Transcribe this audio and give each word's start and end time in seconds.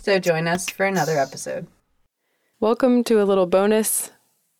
So 0.00 0.18
join 0.18 0.48
us 0.48 0.68
for 0.68 0.86
another 0.86 1.18
episode. 1.18 1.66
Welcome 2.60 3.04
to 3.04 3.20
a 3.20 3.24
little 3.24 3.46
bonus 3.46 4.10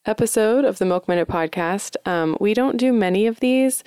episode 0.05 0.65
of 0.65 0.79
the 0.79 0.85
Milk 0.85 1.09
Minute 1.09 1.29
podcast. 1.29 1.97
Um, 2.07 2.37
we 2.41 2.55
don't 2.55 2.77
do 2.77 2.93
many 2.93 3.27
of 3.27 3.41
these, 3.41 3.85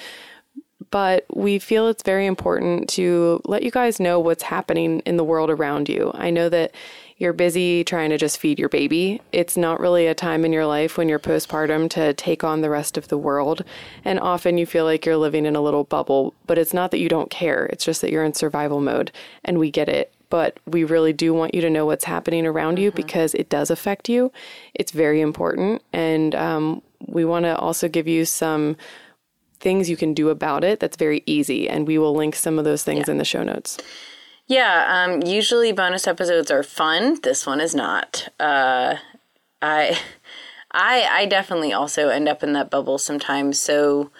but 0.92 1.26
we 1.34 1.60
feel 1.60 1.88
it's 1.88 2.04
very 2.04 2.26
important 2.26 2.90
to 2.90 3.42
let 3.46 3.64
you 3.64 3.72
guys 3.72 4.00
know 4.00 4.20
what's 4.20 4.44
happening 4.44 5.02
in 5.02 5.18
the 5.18 5.24
world 5.24 5.50
around 5.50 5.90
you. 5.90 6.12
I 6.14 6.30
know 6.30 6.50
that 6.50 6.74
you're 7.18 7.34
busy 7.34 7.84
trying 7.84 8.10
to 8.10 8.18
just 8.18 8.38
feed 8.38 8.60
your 8.60 8.70
baby. 8.70 9.22
It's 9.32 9.56
not 9.56 9.80
really 9.80 10.08
a 10.08 10.14
time 10.14 10.44
in 10.44 10.52
your 10.52 10.66
life 10.66 10.98
when 10.98 11.08
you're 11.08 11.20
postpartum 11.20 11.90
to 11.92 12.14
take 12.14 12.44
on 12.44 12.62
the 12.62 12.70
rest 12.70 12.98
of 12.98 13.08
the 13.08 13.18
world. 13.18 13.64
And 14.04 14.20
often 14.20 14.58
you 14.58 14.66
feel 14.66 14.84
like 14.84 15.06
you're 15.06 15.18
living 15.18 15.46
in 15.46 15.56
a 15.56 15.62
little 15.62 15.86
bubble, 15.86 16.34
but 16.46 16.58
it's 16.58 16.74
not 16.74 16.92
that 16.92 17.00
you 17.00 17.08
don't 17.08 17.30
care. 17.30 17.66
It's 17.68 17.86
just 17.86 18.02
that 18.02 18.12
you're 18.12 18.26
in 18.26 18.34
survival 18.34 18.82
mode, 18.82 19.12
and 19.44 19.60
we 19.60 19.72
get 19.72 19.88
it 19.90 20.14
but 20.30 20.60
we 20.66 20.84
really 20.84 21.14
do 21.14 21.34
want 21.34 21.54
you 21.54 21.62
to 21.62 21.70
know 21.70 21.86
what's 21.86 22.06
happening 22.06 22.46
around 22.46 22.80
you 22.80 22.92
because 22.92 23.34
it 23.34 23.50
does 23.50 23.70
affect 23.70 24.10
you. 24.10 24.32
It's 24.74 24.92
very 24.92 25.22
important. 25.22 25.82
And 25.94 26.36
um, 26.36 26.82
we 27.06 27.26
want 27.26 27.46
to 27.46 27.56
also 27.58 27.88
give 27.88 28.08
you 28.08 28.26
some 28.26 28.78
things 29.60 29.90
you 29.90 29.98
can 29.98 30.14
do 30.14 30.30
about 30.30 30.64
it 30.64 30.80
that's 30.80 30.98
very 30.98 31.24
easy. 31.26 31.70
And 31.70 31.88
we 31.88 31.98
will 31.98 32.14
link 32.14 32.36
some 32.36 32.60
of 32.60 32.66
those 32.66 32.84
things 32.84 33.10
in 33.10 33.18
the 33.18 33.26
show 33.26 33.44
notes. 33.44 33.78
Yeah, 34.48 34.86
um, 34.88 35.24
usually 35.24 35.72
bonus 35.72 36.08
episodes 36.08 36.52
are 36.52 36.62
fun. 36.62 37.20
This 37.24 37.48
one 37.48 37.60
is 37.60 37.74
not. 37.74 38.28
Uh, 38.40 38.98
I, 39.62 39.98
I, 40.72 41.08
I 41.10 41.26
definitely 41.26 41.74
also 41.74 42.10
end 42.10 42.30
up 42.30 42.44
in 42.44 42.54
that 42.54 42.70
bubble 42.70 43.00
sometimes. 43.00 43.60
So, 43.60 44.12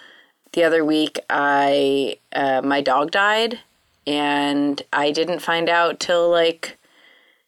the 0.52 0.64
other 0.64 0.84
week, 0.84 1.20
I 1.28 2.18
uh, 2.32 2.62
my 2.64 2.80
dog 2.80 3.10
died, 3.10 3.60
and 4.06 4.82
I 4.92 5.10
didn't 5.10 5.40
find 5.40 5.68
out 5.68 6.00
till 6.00 6.30
like 6.30 6.78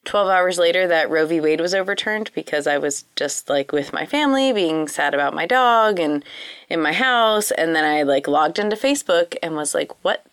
twelve 0.04 0.28
hours 0.28 0.58
later 0.58 0.86
that 0.86 1.10
Roe 1.10 1.26
v. 1.26 1.40
Wade 1.40 1.60
was 1.60 1.74
overturned 1.74 2.30
because 2.34 2.66
I 2.66 2.78
was 2.78 3.04
just 3.16 3.48
like 3.48 3.72
with 3.72 3.92
my 3.92 4.06
family, 4.06 4.52
being 4.52 4.88
sad 4.88 5.14
about 5.14 5.34
my 5.34 5.46
dog, 5.46 5.98
and 5.98 6.24
in 6.68 6.80
my 6.80 6.92
house, 6.92 7.50
and 7.50 7.74
then 7.74 7.84
I 7.84 8.02
like 8.02 8.28
logged 8.28 8.58
into 8.58 8.76
Facebook 8.76 9.36
and 9.42 9.54
was 9.54 9.74
like, 9.74 9.92
"What? 10.04 10.26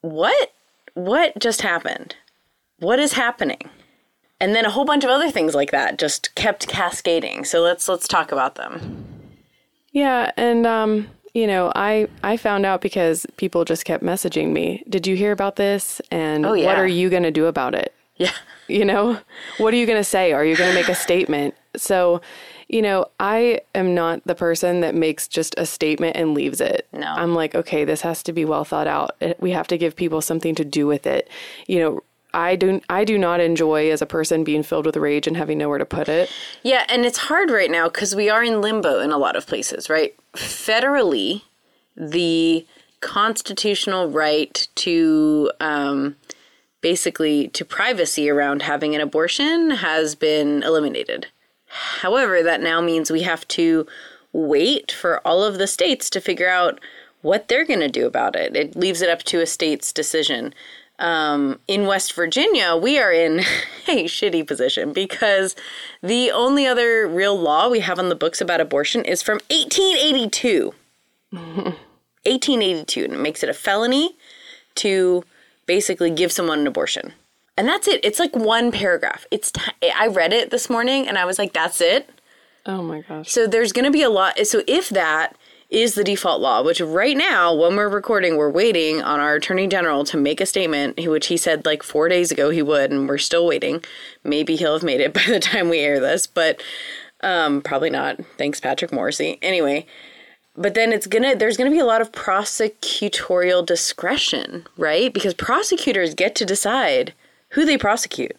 What?" 0.00 0.50
what 0.94 1.38
just 1.38 1.62
happened? 1.62 2.16
What 2.78 2.98
is 2.98 3.12
happening? 3.12 3.68
And 4.40 4.54
then 4.54 4.64
a 4.64 4.70
whole 4.70 4.84
bunch 4.84 5.04
of 5.04 5.10
other 5.10 5.30
things 5.30 5.54
like 5.54 5.70
that 5.70 5.98
just 5.98 6.34
kept 6.34 6.66
cascading. 6.68 7.44
So 7.44 7.60
let's 7.60 7.88
let's 7.88 8.08
talk 8.08 8.32
about 8.32 8.54
them. 8.54 9.04
Yeah. 9.92 10.32
And, 10.36 10.66
um, 10.66 11.08
you 11.34 11.46
know, 11.46 11.72
I, 11.74 12.08
I 12.22 12.36
found 12.36 12.64
out 12.64 12.80
because 12.80 13.26
people 13.36 13.64
just 13.64 13.84
kept 13.84 14.02
messaging 14.02 14.52
me. 14.52 14.82
Did 14.88 15.06
you 15.06 15.16
hear 15.16 15.32
about 15.32 15.56
this? 15.56 16.00
And 16.10 16.46
Oh, 16.46 16.54
yeah. 16.54 16.66
what 16.66 16.78
are 16.78 16.86
you 16.86 17.10
going 17.10 17.24
to 17.24 17.30
do 17.30 17.46
about 17.46 17.74
it? 17.74 17.92
Yeah. 18.16 18.30
You 18.68 18.84
know, 18.84 19.18
what 19.58 19.74
are 19.74 19.76
you 19.76 19.84
going 19.86 19.98
to 19.98 20.04
say? 20.04 20.32
Are 20.32 20.44
you 20.44 20.56
going 20.56 20.70
to 20.70 20.74
make 20.74 20.88
a 20.88 20.94
statement? 20.94 21.54
So, 21.76 22.20
you 22.68 22.80
know, 22.80 23.06
I 23.18 23.60
am 23.74 23.94
not 23.94 24.22
the 24.24 24.34
person 24.36 24.80
that 24.80 24.94
makes 24.94 25.26
just 25.28 25.54
a 25.58 25.66
statement 25.66 26.16
and 26.16 26.32
leaves 26.32 26.60
it. 26.60 26.86
No. 26.92 27.06
I'm 27.06 27.34
like, 27.34 27.54
okay, 27.54 27.84
this 27.84 28.00
has 28.02 28.22
to 28.22 28.32
be 28.32 28.44
well 28.44 28.64
thought 28.64 28.86
out. 28.86 29.20
We 29.40 29.50
have 29.50 29.66
to 29.66 29.76
give 29.76 29.96
people 29.96 30.20
something 30.22 30.54
to 30.54 30.64
do 30.64 30.86
with 30.86 31.06
it. 31.06 31.28
You 31.66 31.78
know, 31.80 32.00
I 32.34 32.56
do 32.56 32.80
I 32.90 33.04
do 33.04 33.16
not 33.16 33.40
enjoy 33.40 33.90
as 33.90 34.02
a 34.02 34.06
person 34.06 34.44
being 34.44 34.62
filled 34.62 34.86
with 34.86 34.96
rage 34.96 35.26
and 35.26 35.36
having 35.36 35.58
nowhere 35.58 35.78
to 35.78 35.86
put 35.86 36.08
it. 36.08 36.30
Yeah, 36.62 36.84
and 36.88 37.06
it's 37.06 37.18
hard 37.18 37.50
right 37.50 37.70
now 37.70 37.88
because 37.88 38.14
we 38.14 38.28
are 38.28 38.42
in 38.42 38.60
limbo 38.60 39.00
in 39.00 39.12
a 39.12 39.18
lot 39.18 39.36
of 39.36 39.46
places, 39.46 39.88
right? 39.88 40.14
Federally, 40.34 41.42
the 41.96 42.66
constitutional 43.00 44.10
right 44.10 44.66
to 44.74 45.50
um, 45.60 46.16
basically 46.80 47.48
to 47.48 47.64
privacy 47.64 48.28
around 48.28 48.62
having 48.62 48.94
an 48.94 49.00
abortion 49.00 49.70
has 49.70 50.14
been 50.14 50.62
eliminated. 50.62 51.28
However, 51.66 52.42
that 52.42 52.60
now 52.60 52.80
means 52.80 53.10
we 53.10 53.22
have 53.22 53.46
to 53.48 53.86
wait 54.32 54.92
for 54.92 55.20
all 55.26 55.42
of 55.42 55.58
the 55.58 55.66
states 55.66 56.10
to 56.10 56.20
figure 56.20 56.48
out 56.48 56.80
what 57.22 57.48
they're 57.48 57.64
going 57.64 57.80
to 57.80 57.88
do 57.88 58.06
about 58.06 58.36
it. 58.36 58.54
It 58.54 58.76
leaves 58.76 59.00
it 59.00 59.08
up 59.08 59.22
to 59.24 59.40
a 59.40 59.46
state's 59.46 59.92
decision. 59.92 60.52
Um, 60.98 61.58
in 61.66 61.86
West 61.86 62.12
Virginia, 62.12 62.76
we 62.76 62.98
are 62.98 63.12
in 63.12 63.40
a 63.88 64.04
shitty 64.04 64.46
position 64.46 64.92
because 64.92 65.56
the 66.02 66.30
only 66.30 66.66
other 66.66 67.06
real 67.06 67.38
law 67.38 67.68
we 67.68 67.80
have 67.80 67.98
on 67.98 68.08
the 68.08 68.14
books 68.14 68.40
about 68.40 68.60
abortion 68.60 69.04
is 69.04 69.22
from 69.22 69.40
1882. 69.50 70.72
1882, 71.30 73.04
and 73.04 73.12
it 73.12 73.18
makes 73.18 73.42
it 73.42 73.48
a 73.48 73.54
felony 73.54 74.16
to 74.76 75.24
basically 75.66 76.10
give 76.10 76.30
someone 76.30 76.60
an 76.60 76.66
abortion. 76.66 77.12
And 77.56 77.68
that's 77.68 77.86
it. 77.86 78.04
It's 78.04 78.18
like 78.18 78.34
one 78.34 78.72
paragraph. 78.72 79.26
It's 79.30 79.50
ti 79.52 79.92
I 79.96 80.08
read 80.08 80.32
it 80.32 80.50
this 80.50 80.68
morning 80.68 81.06
and 81.06 81.16
I 81.16 81.24
was 81.24 81.38
like, 81.38 81.52
that's 81.52 81.80
it. 81.80 82.08
Oh 82.66 82.82
my 82.82 83.02
gosh. 83.02 83.30
So 83.30 83.46
there's 83.46 83.72
going 83.72 83.84
to 83.84 83.90
be 83.90 84.02
a 84.02 84.10
lot. 84.10 84.38
So 84.46 84.62
if 84.66 84.88
that 84.88 85.36
is 85.74 85.94
the 85.94 86.04
default 86.04 86.40
law, 86.40 86.62
which 86.62 86.80
right 86.80 87.16
now, 87.16 87.52
when 87.52 87.74
we're 87.74 87.88
recording, 87.88 88.36
we're 88.36 88.48
waiting 88.48 89.02
on 89.02 89.18
our 89.18 89.34
attorney 89.34 89.66
general 89.66 90.04
to 90.04 90.16
make 90.16 90.40
a 90.40 90.46
statement, 90.46 90.98
which 91.08 91.26
he 91.26 91.36
said 91.36 91.66
like 91.66 91.82
four 91.82 92.08
days 92.08 92.30
ago 92.30 92.50
he 92.50 92.62
would, 92.62 92.92
and 92.92 93.08
we're 93.08 93.18
still 93.18 93.44
waiting. 93.44 93.84
Maybe 94.22 94.54
he'll 94.54 94.74
have 94.74 94.84
made 94.84 95.00
it 95.00 95.12
by 95.14 95.24
the 95.26 95.40
time 95.40 95.68
we 95.68 95.80
air 95.80 95.98
this, 95.98 96.28
but 96.28 96.62
um, 97.22 97.60
probably 97.60 97.90
not. 97.90 98.20
Thanks, 98.38 98.60
Patrick 98.60 98.92
Morrisey. 98.92 99.38
Anyway, 99.42 99.86
but 100.56 100.74
then 100.74 100.92
it's 100.92 101.08
gonna 101.08 101.34
there's 101.34 101.56
gonna 101.56 101.70
be 101.70 101.80
a 101.80 101.84
lot 101.84 102.00
of 102.00 102.12
prosecutorial 102.12 103.66
discretion, 103.66 104.66
right? 104.76 105.12
Because 105.12 105.34
prosecutors 105.34 106.14
get 106.14 106.36
to 106.36 106.44
decide 106.44 107.14
who 107.50 107.64
they 107.64 107.76
prosecute. 107.76 108.36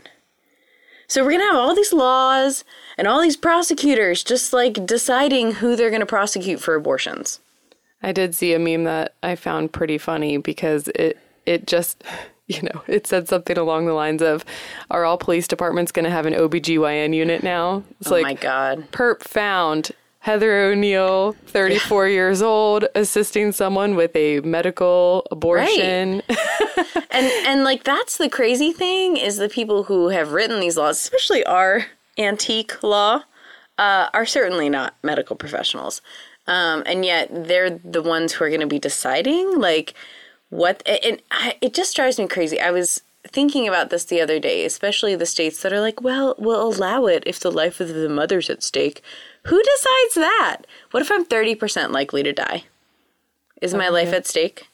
So 1.16 1.24
we're 1.24 1.32
gonna 1.32 1.46
have 1.46 1.56
all 1.56 1.74
these 1.74 1.94
laws 1.94 2.66
and 2.98 3.08
all 3.08 3.22
these 3.22 3.38
prosecutors 3.38 4.22
just 4.22 4.52
like 4.52 4.86
deciding 4.86 5.54
who 5.54 5.78
they're 5.78 5.90
gonna 5.90 6.06
prosecute 6.06 6.60
for 6.60 6.76
abortions. 6.76 7.40
I 8.04 8.12
did 8.12 8.36
see 8.36 8.54
a 8.54 8.60
meme 8.60 8.84
that 8.84 9.14
I 9.24 9.36
found 9.36 9.72
pretty 9.72 9.98
funny 9.98 10.36
because 10.36 10.90
it 10.90 11.18
it 11.46 11.68
just 11.68 12.04
you 12.48 12.62
know, 12.64 12.84
it 12.88 13.08
said 13.08 13.30
something 13.30 13.58
along 13.58 13.86
the 13.86 13.94
lines 13.94 14.22
of 14.22 14.44
are 14.92 15.06
all 15.06 15.18
police 15.18 15.48
departments 15.48 15.94
going 15.94 16.04
to 16.04 16.12
have 16.12 16.26
an 16.26 16.34
OBGYN 16.34 17.16
unit 17.16 17.44
now? 17.44 17.82
It's 18.02 18.12
oh 18.12 18.16
like 18.16 18.24
my 18.24 18.34
god. 18.34 18.92
perp 18.92 19.24
found 19.24 19.92
Heather 20.26 20.72
O'Neill, 20.72 21.34
34 21.46 22.08
years 22.08 22.42
old, 22.42 22.86
assisting 22.96 23.52
someone 23.52 23.96
with 23.96 24.16
a 24.16 24.40
medical 24.40 25.28
abortion. 25.30 26.24
And 27.12 27.32
and 27.48 27.64
like 27.64 27.86
that's 27.86 28.18
the 28.18 28.28
crazy 28.28 28.74
thing 28.74 29.16
is 29.16 29.38
the 29.38 29.48
people 29.48 29.84
who 29.84 30.10
have 30.10 30.34
written 30.34 30.60
these 30.60 30.76
laws, 30.76 31.00
especially 31.00 31.46
our 31.46 31.86
antique 32.18 32.84
law, 32.84 33.24
uh, 33.78 34.10
are 34.14 34.26
certainly 34.26 34.68
not 34.68 34.96
medical 35.02 35.38
professionals. 35.38 36.02
Um, 36.46 36.84
and 36.86 37.06
yet 37.06 37.30
they're 37.32 37.70
the 37.70 38.02
ones 38.02 38.34
who 38.34 38.44
are 38.44 38.50
going 38.50 38.60
to 38.60 38.68
be 38.68 38.80
deciding 38.80 39.58
like 39.58 39.94
what 40.50 40.84
and 40.86 41.22
I, 41.32 41.56
it 41.62 41.74
just 41.74 41.96
drives 41.96 42.20
me 42.20 42.28
crazy. 42.28 42.60
I 42.60 42.72
was 42.72 43.02
thinking 43.26 43.68
about 43.68 43.92
this 43.92 44.06
the 44.06 44.20
other 44.20 44.40
day, 44.40 44.66
especially 44.66 45.16
the 45.16 45.26
states 45.26 45.62
that 45.62 45.72
are 45.72 45.82
like, 45.82 46.02
well, 46.02 46.36
we'll 46.38 46.68
allow 46.68 47.06
it 47.06 47.24
if 47.26 47.40
the 47.40 47.52
life 47.52 47.80
of 47.80 47.90
the 47.90 48.10
mother's 48.10 48.50
at 48.50 48.62
stake. 48.62 49.02
Who 49.48 49.62
decides 49.62 50.16
that? 50.16 50.58
What 50.92 51.02
if 51.02 51.12
I'm 51.12 51.26
30% 51.26 51.92
likely 51.92 52.24
to 52.24 52.34
die? 52.34 52.64
Is 53.62 53.74
my 53.74 53.90
life 53.90 54.12
at 54.14 54.28
stake? 54.28 54.68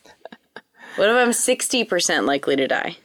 What 0.95 1.09
if 1.09 1.15
I'm 1.15 1.31
60% 1.31 2.25
likely 2.25 2.55
to 2.55 2.67
die? 2.67 2.97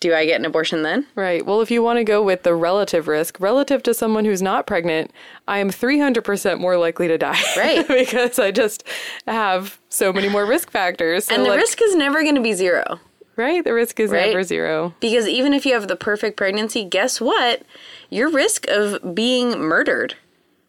Do 0.00 0.14
I 0.14 0.26
get 0.26 0.38
an 0.38 0.44
abortion 0.44 0.82
then? 0.82 1.06
Right. 1.14 1.46
Well, 1.46 1.62
if 1.62 1.70
you 1.70 1.82
want 1.82 1.98
to 1.98 2.04
go 2.04 2.22
with 2.22 2.42
the 2.42 2.54
relative 2.54 3.08
risk, 3.08 3.40
relative 3.40 3.82
to 3.84 3.94
someone 3.94 4.26
who's 4.26 4.42
not 4.42 4.66
pregnant, 4.66 5.10
I 5.48 5.58
am 5.58 5.70
300% 5.70 6.58
more 6.60 6.76
likely 6.76 7.08
to 7.08 7.16
die. 7.16 7.40
Right. 7.56 7.86
because 7.88 8.38
I 8.38 8.50
just 8.50 8.84
have 9.26 9.78
so 9.88 10.12
many 10.12 10.28
more 10.28 10.44
risk 10.44 10.70
factors. 10.70 11.26
So 11.26 11.34
And 11.34 11.44
the 11.44 11.50
like- 11.50 11.58
risk 11.60 11.80
is 11.80 11.94
never 11.94 12.22
going 12.22 12.34
to 12.34 12.42
be 12.42 12.52
zero. 12.52 13.00
Right? 13.36 13.64
The 13.64 13.74
risk 13.74 13.98
is 14.00 14.10
Right. 14.10 14.28
never 14.28 14.42
zero. 14.44 14.94
Because 15.00 15.26
even 15.28 15.52
if 15.54 15.66
you 15.66 15.72
have 15.74 15.88
the 15.88 15.96
perfect 15.96 16.36
pregnancy, 16.36 16.84
guess 16.84 17.20
what? 17.20 17.62
Your 18.10 18.30
risk 18.30 18.66
of 18.68 19.14
being 19.14 19.58
murdered 19.58 20.14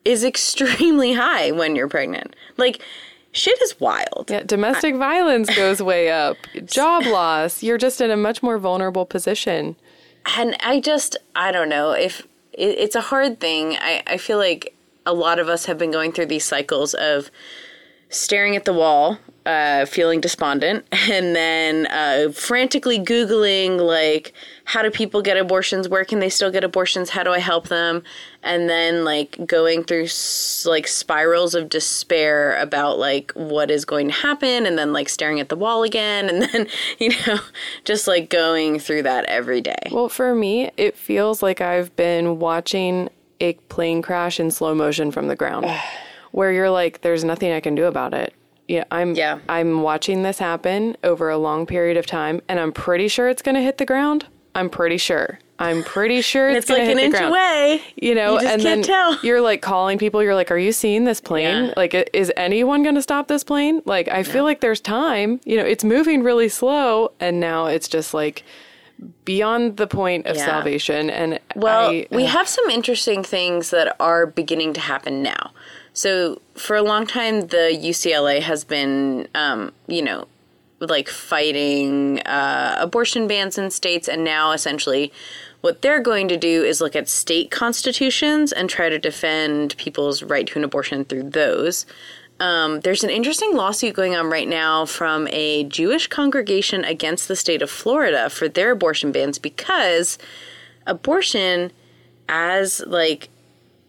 is 0.03 0.23
extremely 0.31 1.13
high 1.13 1.51
when 1.51 1.75
you're 1.75 1.87
pregnant. 1.89 2.35
Like, 2.57 2.81
shit 3.31 3.61
is 3.61 3.79
wild. 3.79 4.29
Yeah, 4.29 4.43
domestic 4.43 4.95
violence 4.95 5.53
goes 5.55 5.81
way 5.81 6.09
up. 6.11 6.37
Job 6.65 7.05
loss. 7.05 7.61
You're 7.63 7.77
just 7.77 8.01
in 8.01 8.09
a 8.11 8.17
much 8.17 8.41
more 8.41 8.57
vulnerable 8.57 9.05
position. 9.05 9.75
and 10.37 10.55
I 10.61 10.79
just 10.79 11.17
I 11.35 11.51
don't 11.51 11.69
know 11.69 11.91
if 11.91 12.21
it, 12.53 12.79
it's 12.79 12.95
a 12.95 13.01
hard 13.01 13.39
thing. 13.39 13.77
I 13.79 14.01
I 14.07 14.17
feel 14.17 14.37
like 14.39 14.73
a 15.05 15.13
lot 15.13 15.37
of 15.37 15.47
us 15.49 15.65
have 15.67 15.77
been 15.77 15.91
going 15.91 16.11
through 16.11 16.25
these 16.27 16.45
cycles 16.45 16.95
of 16.95 17.29
staring 18.09 18.55
at 18.55 18.65
the 18.65 18.73
wall, 18.73 19.19
uh, 19.45 19.85
feeling 19.85 20.21
despondent, 20.21 20.85
and 20.91 21.35
then 21.35 21.87
uh, 21.87 22.31
frantically 22.31 22.99
Googling, 22.99 23.79
like, 23.79 24.33
how 24.65 24.81
do 24.81 24.89
people 24.89 25.21
get 25.21 25.37
abortions? 25.37 25.87
Where 25.87 26.03
can 26.03 26.19
they 26.19 26.29
still 26.29 26.51
get 26.51 26.63
abortions? 26.63 27.11
How 27.11 27.23
do 27.23 27.31
I 27.31 27.39
help 27.39 27.67
them? 27.67 28.03
And 28.41 28.69
then, 28.69 29.03
like, 29.03 29.37
going 29.45 29.83
through, 29.83 30.07
like, 30.65 30.87
spirals 30.87 31.53
of 31.55 31.69
despair 31.69 32.55
about, 32.59 32.97
like, 32.97 33.31
what 33.33 33.69
is 33.69 33.85
going 33.85 34.07
to 34.07 34.13
happen, 34.13 34.65
and 34.65 34.77
then, 34.77 34.93
like, 34.93 35.09
staring 35.09 35.39
at 35.39 35.49
the 35.49 35.55
wall 35.55 35.83
again, 35.83 36.29
and 36.29 36.41
then, 36.41 36.67
you 36.97 37.11
know, 37.27 37.39
just, 37.83 38.07
like, 38.07 38.29
going 38.29 38.79
through 38.79 39.03
that 39.03 39.25
every 39.25 39.61
day. 39.61 39.75
Well, 39.91 40.09
for 40.09 40.33
me, 40.33 40.71
it 40.77 40.97
feels 40.97 41.43
like 41.43 41.61
I've 41.61 41.95
been 41.95 42.39
watching 42.39 43.09
a 43.39 43.53
plane 43.69 44.01
crash 44.01 44.39
in 44.39 44.49
slow 44.49 44.73
motion 44.73 45.11
from 45.11 45.27
the 45.27 45.35
ground, 45.35 45.67
where 46.31 46.51
you're 46.51 46.69
like, 46.69 47.01
"There's 47.01 47.23
nothing 47.23 47.51
I 47.51 47.59
can 47.59 47.75
do 47.75 47.85
about 47.85 48.13
it." 48.13 48.33
Yeah, 48.67 48.83
I'm. 48.91 49.13
Yeah. 49.15 49.39
I'm 49.49 49.81
watching 49.81 50.23
this 50.23 50.39
happen 50.39 50.97
over 51.03 51.29
a 51.29 51.37
long 51.37 51.65
period 51.65 51.97
of 51.97 52.05
time, 52.05 52.41
and 52.49 52.59
I'm 52.59 52.71
pretty 52.71 53.07
sure 53.07 53.29
it's 53.29 53.41
going 53.41 53.55
to 53.55 53.61
hit 53.61 53.77
the 53.77 53.85
ground. 53.85 54.25
I'm 54.55 54.69
pretty 54.69 54.97
sure. 54.97 55.39
I'm 55.59 55.83
pretty 55.83 56.21
sure 56.31 56.49
it's, 56.49 56.59
It's 56.59 56.69
like 56.69 56.83
to 56.85 56.91
an 56.91 56.97
the 56.97 57.03
inch 57.03 57.11
ground. 57.13 57.27
away. 57.29 57.81
You 57.95 58.15
know, 58.15 58.33
You 58.33 58.39
just 58.41 58.53
and 58.53 58.61
can't 58.61 58.83
then 58.83 58.83
tell. 58.83 59.19
you're 59.23 59.41
like 59.41 59.61
calling 59.61 59.97
people. 59.97 60.23
You're 60.23 60.33
like, 60.35 60.49
"Are 60.51 60.57
you 60.57 60.71
seeing 60.71 61.03
this 61.05 61.21
plane? 61.21 61.65
Yeah. 61.65 61.73
Like, 61.77 61.93
is 62.13 62.31
anyone 62.37 62.81
going 62.83 62.95
to 62.95 63.01
stop 63.01 63.27
this 63.27 63.43
plane?" 63.43 63.81
Like, 63.85 64.07
I 64.07 64.23
feel 64.23 64.43
like 64.43 64.61
there's 64.61 64.81
time. 64.81 65.39
You 65.45 65.57
know, 65.57 65.65
it's 65.65 65.83
moving 65.83 66.23
really 66.23 66.49
slow, 66.49 67.11
and 67.19 67.39
now 67.39 67.67
it's 67.67 67.87
just 67.87 68.13
like 68.13 68.43
beyond 69.25 69.77
the 69.77 69.87
point 69.87 70.25
of 70.25 70.35
Yeah. 70.37 70.45
salvation. 70.45 71.09
And 71.09 71.39
Well, 71.55 71.89
I, 71.91 72.07
we 72.11 72.23
uh, 72.23 72.27
have 72.27 72.47
some 72.47 72.69
interesting 72.69 73.23
things 73.23 73.69
that 73.71 73.95
are 73.99 74.25
beginning 74.25 74.73
to 74.73 74.79
happen 74.81 75.21
now. 75.21 75.51
So, 75.95 76.41
for 76.55 76.75
a 76.75 76.81
long 76.81 77.07
time, 77.07 77.47
the 77.47 77.79
ACLU 77.81 78.41
has 78.41 78.65
been, 78.65 79.29
um, 79.33 79.71
you 79.87 80.01
know, 80.01 80.27
like 80.81 81.07
fighting 81.07 82.19
uh, 82.23 82.75
abortion 82.77 83.29
bans 83.29 83.57
in 83.57 83.71
states, 83.71 84.09
and 84.09 84.25
now 84.25 84.51
essentially 84.51 85.13
what 85.61 85.81
they're 85.81 86.01
going 86.01 86.27
to 86.27 86.37
do 86.37 86.63
is 86.65 86.81
look 86.81 86.97
at 86.97 87.07
state 87.07 87.49
constitutions 87.49 88.51
and 88.51 88.69
try 88.69 88.89
to 88.89 88.99
defend 88.99 89.75
people's 89.77 90.21
right 90.21 90.45
to 90.47 90.59
an 90.59 90.65
abortion 90.65 91.05
through 91.05 91.29
those. 91.29 91.85
Um, 92.41 92.81
there's 92.81 93.05
an 93.05 93.09
interesting 93.09 93.55
lawsuit 93.55 93.95
going 93.95 94.15
on 94.15 94.29
right 94.29 94.49
now 94.49 94.85
from 94.85 95.29
a 95.31 95.63
Jewish 95.63 96.07
congregation 96.07 96.83
against 96.83 97.29
the 97.29 97.37
state 97.37 97.61
of 97.61 97.69
Florida 97.69 98.29
for 98.29 98.49
their 98.49 98.71
abortion 98.71 99.13
bans 99.13 99.39
because 99.39 100.17
abortion 100.85 101.71
as 102.27 102.83
like 102.85 103.29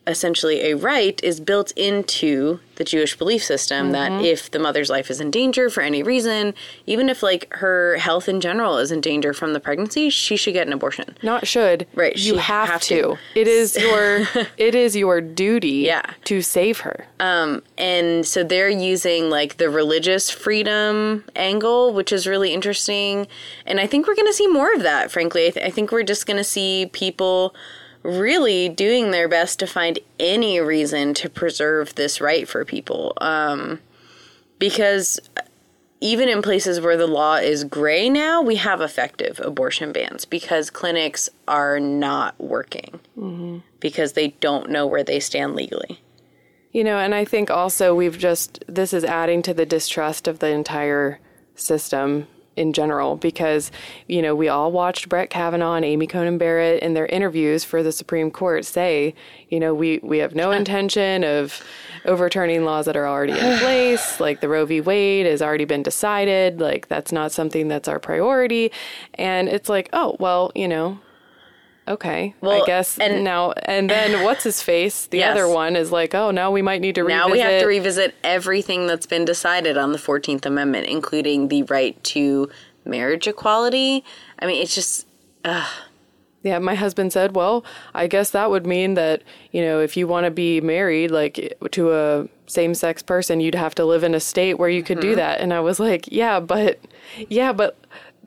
essentially 0.06 0.60
a 0.70 0.76
right 0.76 1.20
is 1.24 1.40
built 1.40 1.72
into 1.72 2.60
the 2.76 2.84
Jewish 2.84 3.16
belief 3.16 3.42
system 3.42 3.92
that 3.92 4.12
if 4.22 4.50
the 4.50 4.58
mother's 4.58 4.90
life 4.90 5.10
is 5.10 5.18
in 5.20 5.30
danger 5.30 5.70
for 5.70 5.80
any 5.82 6.02
reason, 6.02 6.52
even 6.84 7.08
if 7.08 7.22
like 7.22 7.48
her 7.54 7.96
health 7.96 8.28
in 8.28 8.40
general 8.40 8.76
is 8.76 8.92
in 8.92 9.00
danger 9.00 9.32
from 9.32 9.54
the 9.54 9.60
pregnancy, 9.60 10.10
she 10.10 10.36
should 10.36 10.52
get 10.52 10.66
an 10.66 10.74
abortion. 10.74 11.16
not 11.22 11.46
should. 11.46 11.86
Right, 11.94 12.14
You 12.16 12.36
have, 12.36 12.68
have 12.68 12.82
to. 12.82 13.00
to. 13.02 13.18
It 13.34 13.48
is 13.48 13.76
your. 13.80 14.26
it 14.58 14.74
is 14.74 14.94
your 14.94 15.22
duty. 15.22 15.68
Yeah. 15.86 16.02
To 16.24 16.42
save 16.42 16.80
her. 16.80 17.06
Um 17.18 17.62
and 17.78 18.26
so 18.26 18.44
they're 18.44 18.68
using 18.68 19.30
like 19.30 19.56
the 19.56 19.70
religious 19.70 20.30
freedom 20.30 21.24
angle 21.34 21.92
which 21.94 22.12
is 22.12 22.26
really 22.26 22.52
interesting 22.52 23.26
and 23.66 23.78
i 23.80 23.86
think 23.86 24.06
we're 24.06 24.14
going 24.14 24.26
to 24.26 24.32
see 24.32 24.46
more 24.46 24.72
of 24.74 24.82
that 24.82 25.10
frankly 25.10 25.46
I, 25.46 25.50
th- 25.50 25.66
I 25.66 25.70
think 25.70 25.92
we're 25.92 26.02
just 26.02 26.26
going 26.26 26.36
to 26.38 26.44
see 26.44 26.90
people 26.92 27.54
really 28.06 28.68
doing 28.68 29.10
their 29.10 29.28
best 29.28 29.58
to 29.58 29.66
find 29.66 29.98
any 30.20 30.60
reason 30.60 31.14
to 31.14 31.28
preserve 31.28 31.94
this 31.94 32.20
right 32.20 32.48
for 32.48 32.64
people 32.64 33.12
um, 33.20 33.80
because 34.58 35.18
even 36.00 36.28
in 36.28 36.42
places 36.42 36.80
where 36.80 36.96
the 36.96 37.06
law 37.06 37.36
is 37.36 37.64
gray 37.64 38.08
now 38.08 38.40
we 38.40 38.56
have 38.56 38.80
effective 38.80 39.40
abortion 39.42 39.92
bans 39.92 40.24
because 40.24 40.70
clinics 40.70 41.28
are 41.48 41.80
not 41.80 42.38
working 42.38 43.00
because 43.80 44.14
they 44.14 44.28
don't 44.40 44.68
know 44.68 44.84
where 44.84 45.04
they 45.04 45.20
stand 45.20 45.54
legally. 45.54 46.00
You 46.72 46.82
know, 46.82 46.98
and 46.98 47.14
I 47.14 47.24
think 47.24 47.50
also 47.50 47.94
we've 47.94 48.18
just, 48.18 48.64
this 48.66 48.92
is 48.92 49.04
adding 49.04 49.42
to 49.42 49.54
the 49.54 49.64
distrust 49.64 50.26
of 50.26 50.40
the 50.40 50.48
entire 50.48 51.20
system 51.54 52.26
in 52.56 52.72
general 52.72 53.16
because, 53.16 53.70
you 54.08 54.20
know, 54.22 54.34
we 54.34 54.48
all 54.48 54.72
watched 54.72 55.08
Brett 55.08 55.30
Kavanaugh 55.30 55.74
and 55.74 55.84
Amy 55.84 56.06
Coney 56.06 56.36
Barrett 56.38 56.82
in 56.82 56.94
their 56.94 57.06
interviews 57.06 57.64
for 57.64 57.82
the 57.82 57.92
Supreme 57.92 58.30
Court 58.30 58.64
say, 58.64 59.14
you 59.48 59.60
know, 59.60 59.74
we, 59.74 60.00
we 60.02 60.18
have 60.18 60.34
no 60.34 60.50
intention 60.50 61.22
of 61.22 61.62
overturning 62.06 62.64
laws 62.64 62.86
that 62.86 62.96
are 62.96 63.06
already 63.06 63.32
in 63.32 63.58
place. 63.60 64.20
Like 64.20 64.40
the 64.40 64.48
Roe 64.48 64.66
v. 64.66 64.80
Wade 64.80 65.26
has 65.26 65.42
already 65.42 65.64
been 65.64 65.82
decided. 65.82 66.60
Like 66.60 66.88
that's 66.88 67.12
not 67.12 67.32
something 67.32 67.68
that's 67.68 67.88
our 67.88 67.98
priority. 67.98 68.72
And 69.14 69.48
it's 69.48 69.68
like, 69.68 69.88
oh, 69.92 70.16
well, 70.18 70.50
you 70.54 70.68
know, 70.68 70.98
Okay, 71.88 72.34
Well, 72.40 72.62
I 72.62 72.66
guess 72.66 72.98
and- 72.98 73.22
now 73.22 73.52
and 73.64 73.88
then 73.88 74.22
what's 74.24 74.42
his 74.44 74.60
face? 74.60 75.06
The 75.06 75.18
Yes. 75.18 75.30
other 75.32 75.48
one 75.48 75.76
is 75.76 75.92
like, 75.92 76.14
oh, 76.14 76.30
now 76.32 76.50
we 76.50 76.60
might 76.62 76.80
need 76.80 76.96
to 76.96 77.02
revisit. 77.04 77.26
Now 77.26 77.30
we 77.32 77.38
have 77.40 77.60
to 77.60 77.66
revisit 77.66 78.14
everything 78.24 78.86
that's 78.88 79.06
been 79.06 79.24
decided 79.24 79.76
on 79.78 79.92
the 79.92 79.98
14th 79.98 80.44
Amendment, 80.46 80.88
including 80.88 81.48
the 81.48 81.62
right 81.64 82.02
to 82.04 82.50
marriage 82.84 83.26
equality. 83.28 84.04
I 84.40 84.46
mean, 84.46 84.60
it's 84.62 84.74
just, 84.74 85.06
Yeah, 86.42 86.58
my 86.60 86.74
husband 86.76 87.12
said, 87.12 87.34
well, 87.34 87.64
I 87.94 88.06
guess 88.06 88.30
that 88.30 88.50
would 88.50 88.66
mean 88.66 88.94
that, 88.94 89.22
you 89.50 89.62
know, 89.62 89.80
if 89.80 89.96
you 89.96 90.06
want 90.06 90.26
to 90.26 90.30
be 90.30 90.60
married 90.60 91.10
like 91.10 91.56
to 91.72 91.92
a 91.92 92.28
same-sex 92.46 93.02
person, 93.02 93.40
you'd 93.40 93.56
have 93.56 93.74
to 93.76 93.84
live 93.84 94.04
in 94.04 94.14
a 94.14 94.20
state 94.20 94.54
where 94.54 94.68
you 94.68 94.82
could 94.84 94.98
Mm-hmm. 94.98 95.08
do 95.10 95.16
that. 95.16 95.40
And 95.40 95.52
I 95.52 95.58
was 95.60 95.80
like, 95.80 96.08
yeah, 96.10 96.38
but 96.38 96.78
yeah, 97.28 97.52
but 97.52 97.76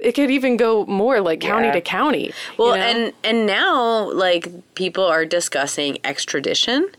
it 0.01 0.13
could 0.13 0.31
even 0.31 0.57
go 0.57 0.85
more 0.85 1.19
like 1.21 1.39
county 1.41 1.67
Yeah. 1.67 1.73
to 1.73 1.81
county. 1.81 2.31
well, 2.57 2.75
you 2.75 2.81
know? 2.81 2.87
and, 3.05 3.13
and 3.23 3.45
now, 3.45 4.11
like, 4.11 4.47
people 4.75 5.03
are 5.03 5.25
discussing 5.25 5.97
extradition. 6.03 6.89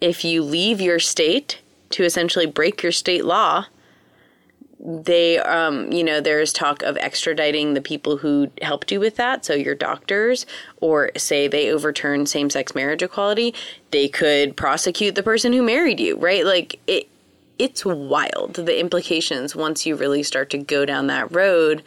If 0.00 0.24
you 0.24 0.42
leave 0.42 0.80
your 0.80 0.98
state 0.98 1.60
to 1.90 2.04
essentially 2.04 2.46
break 2.46 2.82
your 2.82 2.92
state 2.92 3.24
law, 3.24 3.66
they 4.82 5.36
um 5.40 5.92
you 5.92 6.02
know 6.02 6.22
there's 6.22 6.54
talk 6.54 6.82
of 6.84 6.96
extraditing 6.96 7.74
the 7.74 7.82
people 7.82 8.16
who 8.16 8.50
helped 8.62 8.90
you 8.90 8.98
with 8.98 9.16
that 9.16 9.44
so 9.44 9.52
your 9.52 9.74
doctors 9.74 10.46
or 10.80 11.10
say 11.18 11.46
they 11.46 11.70
overturn 11.70 12.24
same-sex 12.24 12.74
marriage 12.74 13.02
equality 13.02 13.54
they 13.90 14.08
could 14.08 14.56
prosecute 14.56 15.14
the 15.16 15.22
person 15.22 15.52
who 15.52 15.62
married 15.62 16.00
you 16.00 16.16
right 16.16 16.46
like 16.46 16.80
it 16.86 17.06
it's 17.58 17.84
wild 17.84 18.54
the 18.54 18.80
implications 18.80 19.54
once 19.54 19.84
you 19.84 19.94
really 19.94 20.22
start 20.22 20.48
to 20.48 20.56
go 20.56 20.86
down 20.86 21.08
that 21.08 21.30
road 21.30 21.82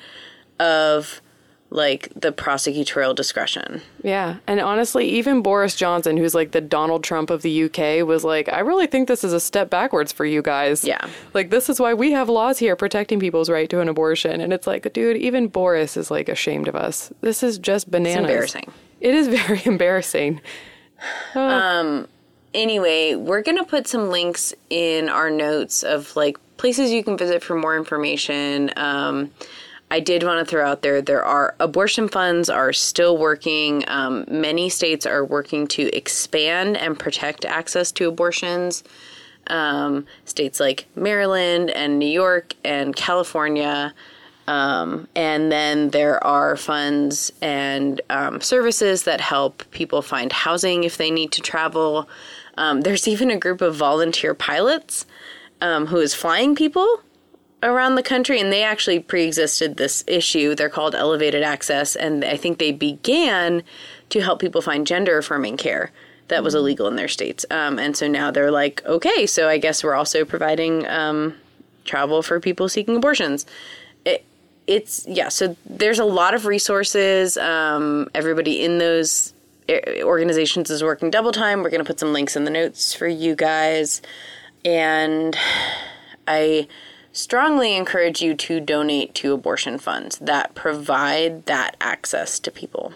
of 0.64 1.22
like 1.70 2.10
the 2.16 2.32
prosecutorial 2.32 3.16
discretion 3.16 3.82
Yeah. 4.04 4.38
And 4.46 4.60
honestly, 4.60 5.10
even 5.10 5.42
Boris 5.42 5.76
Johnson, 5.76 6.18
who's 6.18 6.36
like 6.36 6.52
the 6.52 6.62
Donald 6.62 7.04
Trump 7.04 7.32
of 7.32 7.42
the 7.42 7.64
UK, 7.64 8.08
was 8.08 8.24
like, 8.24 8.48
I 8.48 8.60
really 8.60 8.86
think 8.86 9.08
this 9.08 9.24
is 9.24 9.34
a 9.34 9.40
step 9.40 9.72
backwards 9.72 10.12
for 10.12 10.24
you 10.24 10.44
guys. 10.44 10.84
Yeah. 10.84 11.04
Like, 11.34 11.50
this 11.50 11.70
is 11.70 11.80
why 11.80 11.96
we 11.96 12.12
have 12.12 12.30
laws 12.30 12.60
here 12.60 12.76
protecting 12.76 13.20
people's 13.20 13.50
right 13.50 13.68
to 13.72 13.80
an 13.80 13.90
abortion. 13.90 14.40
And 14.40 14.54
it's 14.54 14.68
like, 14.68 14.94
dude, 14.94 15.18
even 15.18 15.48
Boris 15.48 15.98
is 15.98 16.12
like 16.12 16.30
ashamed 16.30 16.68
of 16.68 16.76
us. 16.76 17.12
This 17.22 17.42
is 17.42 17.58
just 17.58 17.90
bananas. 17.90 18.20
embarrassing. 18.20 18.72
It 19.02 19.16
is 19.16 19.28
very 19.40 19.62
embarrassing. 19.66 20.42
Um 21.36 22.08
anyway, 22.54 23.16
we're 23.16 23.42
going 23.42 23.58
to 23.58 23.66
put 23.66 23.88
some 23.88 24.10
links 24.10 24.54
in 24.70 25.10
our 25.10 25.30
notes 25.30 25.84
of 25.84 26.16
like 26.16 26.38
places 26.58 26.92
you 26.92 27.04
can 27.04 27.18
visit 27.18 27.44
for 27.44 27.56
more 27.56 27.76
information. 27.76 28.72
Um, 28.78 29.32
I 29.94 30.00
did 30.00 30.24
want 30.24 30.40
to 30.40 30.50
throw 30.50 30.68
out 30.68 30.82
there 30.82 31.04
there 31.04 31.24
are 31.24 31.54
abortion 31.60 32.08
funds 32.08 32.50
are 32.50 32.74
still 32.74 33.16
working. 33.16 33.84
Um, 33.88 34.26
many 34.28 34.68
states 34.68 35.06
are 35.06 35.24
working 35.24 35.68
to 35.68 35.96
expand 35.96 36.78
and 36.78 36.98
protect 36.98 37.46
access 37.46 37.92
to 37.92 38.08
abortions. 38.08 38.84
Um, 39.46 40.08
states 40.26 40.60
like 40.60 40.88
Maryland 40.96 41.70
and 41.70 42.00
New 42.00 42.08
York 42.08 42.56
and 42.66 42.96
California. 42.96 43.94
Um, 44.48 45.08
and 45.16 45.52
then 45.52 45.92
there 45.92 46.22
are 46.24 46.58
funds 46.58 47.32
and 47.40 48.02
um, 48.10 48.42
services 48.42 49.04
that 49.04 49.22
help 49.22 49.64
people 49.70 50.02
find 50.02 50.34
housing 50.34 50.86
if 50.86 50.98
they 50.98 51.12
need 51.12 51.32
to 51.34 51.42
travel. 51.42 52.10
Um, 52.58 52.82
there's 52.82 53.08
even 53.08 53.30
a 53.30 53.38
group 53.38 53.62
of 53.62 53.76
volunteer 53.76 54.34
pilots 54.34 55.06
um, 55.62 55.86
who 55.86 55.98
is 55.98 56.16
flying 56.16 56.56
people 56.56 57.04
around 57.64 57.96
the 57.96 58.04
country, 58.04 58.40
and 58.40 58.52
they 58.52 58.62
actually 58.62 59.00
pre-existed 59.00 59.78
this 59.78 60.04
issue. 60.06 60.54
They're 60.54 60.70
called 60.70 60.94
Elevated 60.94 61.42
Access, 61.42 61.96
and 61.96 62.24
I 62.24 62.38
think 62.38 62.60
they 62.60 62.72
began 62.72 63.64
to 64.10 64.22
help 64.22 64.40
people 64.40 64.62
find 64.62 64.86
gender-affirming 64.86 65.58
care 65.58 65.92
that 66.28 66.44
was 66.44 66.56
illegal 66.56 66.88
in 66.88 66.96
their 66.96 67.08
states. 67.08 67.46
Um, 67.52 67.80
and 67.80 67.96
so 67.96 68.08
now 68.08 68.32
they're 68.32 68.52
like, 68.52 68.84
okay, 68.86 69.26
so 69.26 69.50
I 69.50 69.58
guess 69.58 69.84
we're 69.84 69.96
also 69.96 70.26
providing 70.26 70.88
um, 70.88 71.36
travel 71.86 72.22
for 72.22 72.40
people 72.40 72.70
seeking 72.70 72.96
abortions. 72.96 73.46
It, 74.06 74.26
it's 74.68 75.06
yeah. 75.08 75.30
So 75.30 75.56
there's 75.66 76.00
a 76.00 76.06
lot 76.06 76.34
of 76.34 76.46
resources. 76.46 77.38
Um, 77.38 78.10
everybody 78.16 78.64
in 78.64 78.78
those 78.78 79.34
eh, 79.68 80.02
organizations 80.02 80.70
is 80.70 80.84
working 80.84 81.12
double 81.12 81.32
time. 81.32 81.62
We're 81.62 81.70
going 81.70 81.84
to 81.84 81.88
put 81.88 82.00
some 82.00 82.14
links 82.14 82.36
in 82.36 82.46
the 82.46 82.52
notes 82.52 82.94
for 82.94 83.08
you 83.08 83.36
guys, 83.36 84.02
and 84.64 85.38
I 86.28 86.68
strongly 87.14 87.76
encourage 87.76 88.22
you 88.22 88.34
to 88.34 88.60
donate 88.60 89.14
to 89.16 89.34
abortion 89.34 89.78
funds 89.78 90.18
that 90.18 90.54
provide 90.56 91.46
that 91.46 91.78
access 91.80 92.40
to 92.40 92.52
people. 92.52 92.92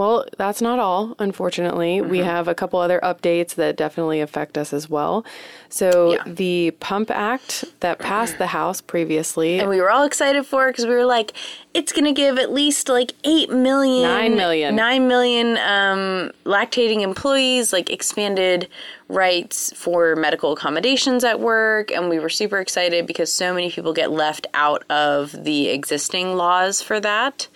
Well, 0.00 0.24
that's 0.38 0.62
not 0.62 0.78
all, 0.78 1.14
unfortunately. 1.18 2.00
We 2.00 2.20
have 2.20 2.48
a 2.48 2.54
couple 2.54 2.78
other 2.78 3.00
updates 3.02 3.56
that 3.56 3.76
definitely 3.76 4.22
affect 4.22 4.56
us 4.56 4.72
as 4.72 4.88
well. 4.88 5.26
So, 5.68 6.14
Yeah. 6.14 6.22
the 6.24 6.70
Pump 6.80 7.10
Act 7.10 7.66
that 7.80 7.98
passed 7.98 8.38
the 8.38 8.46
House 8.46 8.80
previously, 8.80 9.60
and 9.60 9.68
we 9.68 9.78
were 9.78 9.90
all 9.90 10.04
excited 10.04 10.46
for 10.46 10.66
it 10.66 10.72
because 10.72 10.86
we 10.86 10.94
were 10.94 11.04
like, 11.04 11.34
it's 11.74 11.92
going 11.92 12.06
to 12.06 12.12
give 12.14 12.38
at 12.38 12.50
least 12.50 12.88
like 12.88 13.12
8 13.24 13.50
million, 13.50 14.04
Nine 14.04 14.36
million. 14.36 14.74
9 14.74 15.06
million 15.06 15.58
um, 15.58 16.32
lactating 16.46 17.02
employees 17.02 17.70
like 17.70 17.90
expanded 17.90 18.68
rights 19.08 19.70
for 19.76 20.16
medical 20.16 20.52
accommodations 20.52 21.24
at 21.24 21.40
work. 21.40 21.90
And 21.90 22.08
we 22.08 22.18
were 22.18 22.30
super 22.30 22.58
excited 22.58 23.06
because 23.06 23.30
so 23.30 23.52
many 23.52 23.70
people 23.70 23.92
get 23.92 24.10
left 24.10 24.46
out 24.54 24.82
of 24.90 25.32
the 25.44 25.68
existing 25.68 26.38
laws 26.38 26.80
for 26.80 27.00
that. 27.00 27.48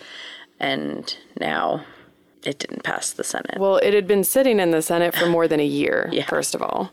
And 0.59 1.17
now 1.39 1.83
it 2.45 2.59
didn't 2.59 2.83
pass 2.83 3.11
the 3.11 3.23
Senate. 3.23 3.57
Well, 3.59 3.77
it 3.77 3.93
had 3.93 4.07
been 4.07 4.23
sitting 4.23 4.59
in 4.59 4.71
the 4.71 4.81
Senate 4.81 5.15
for 5.15 5.25
more 5.27 5.47
than 5.47 5.59
a 5.59 5.65
year, 5.65 6.09
Yeah. 6.13 6.25
first 6.25 6.55
of 6.55 6.61
all. 6.61 6.91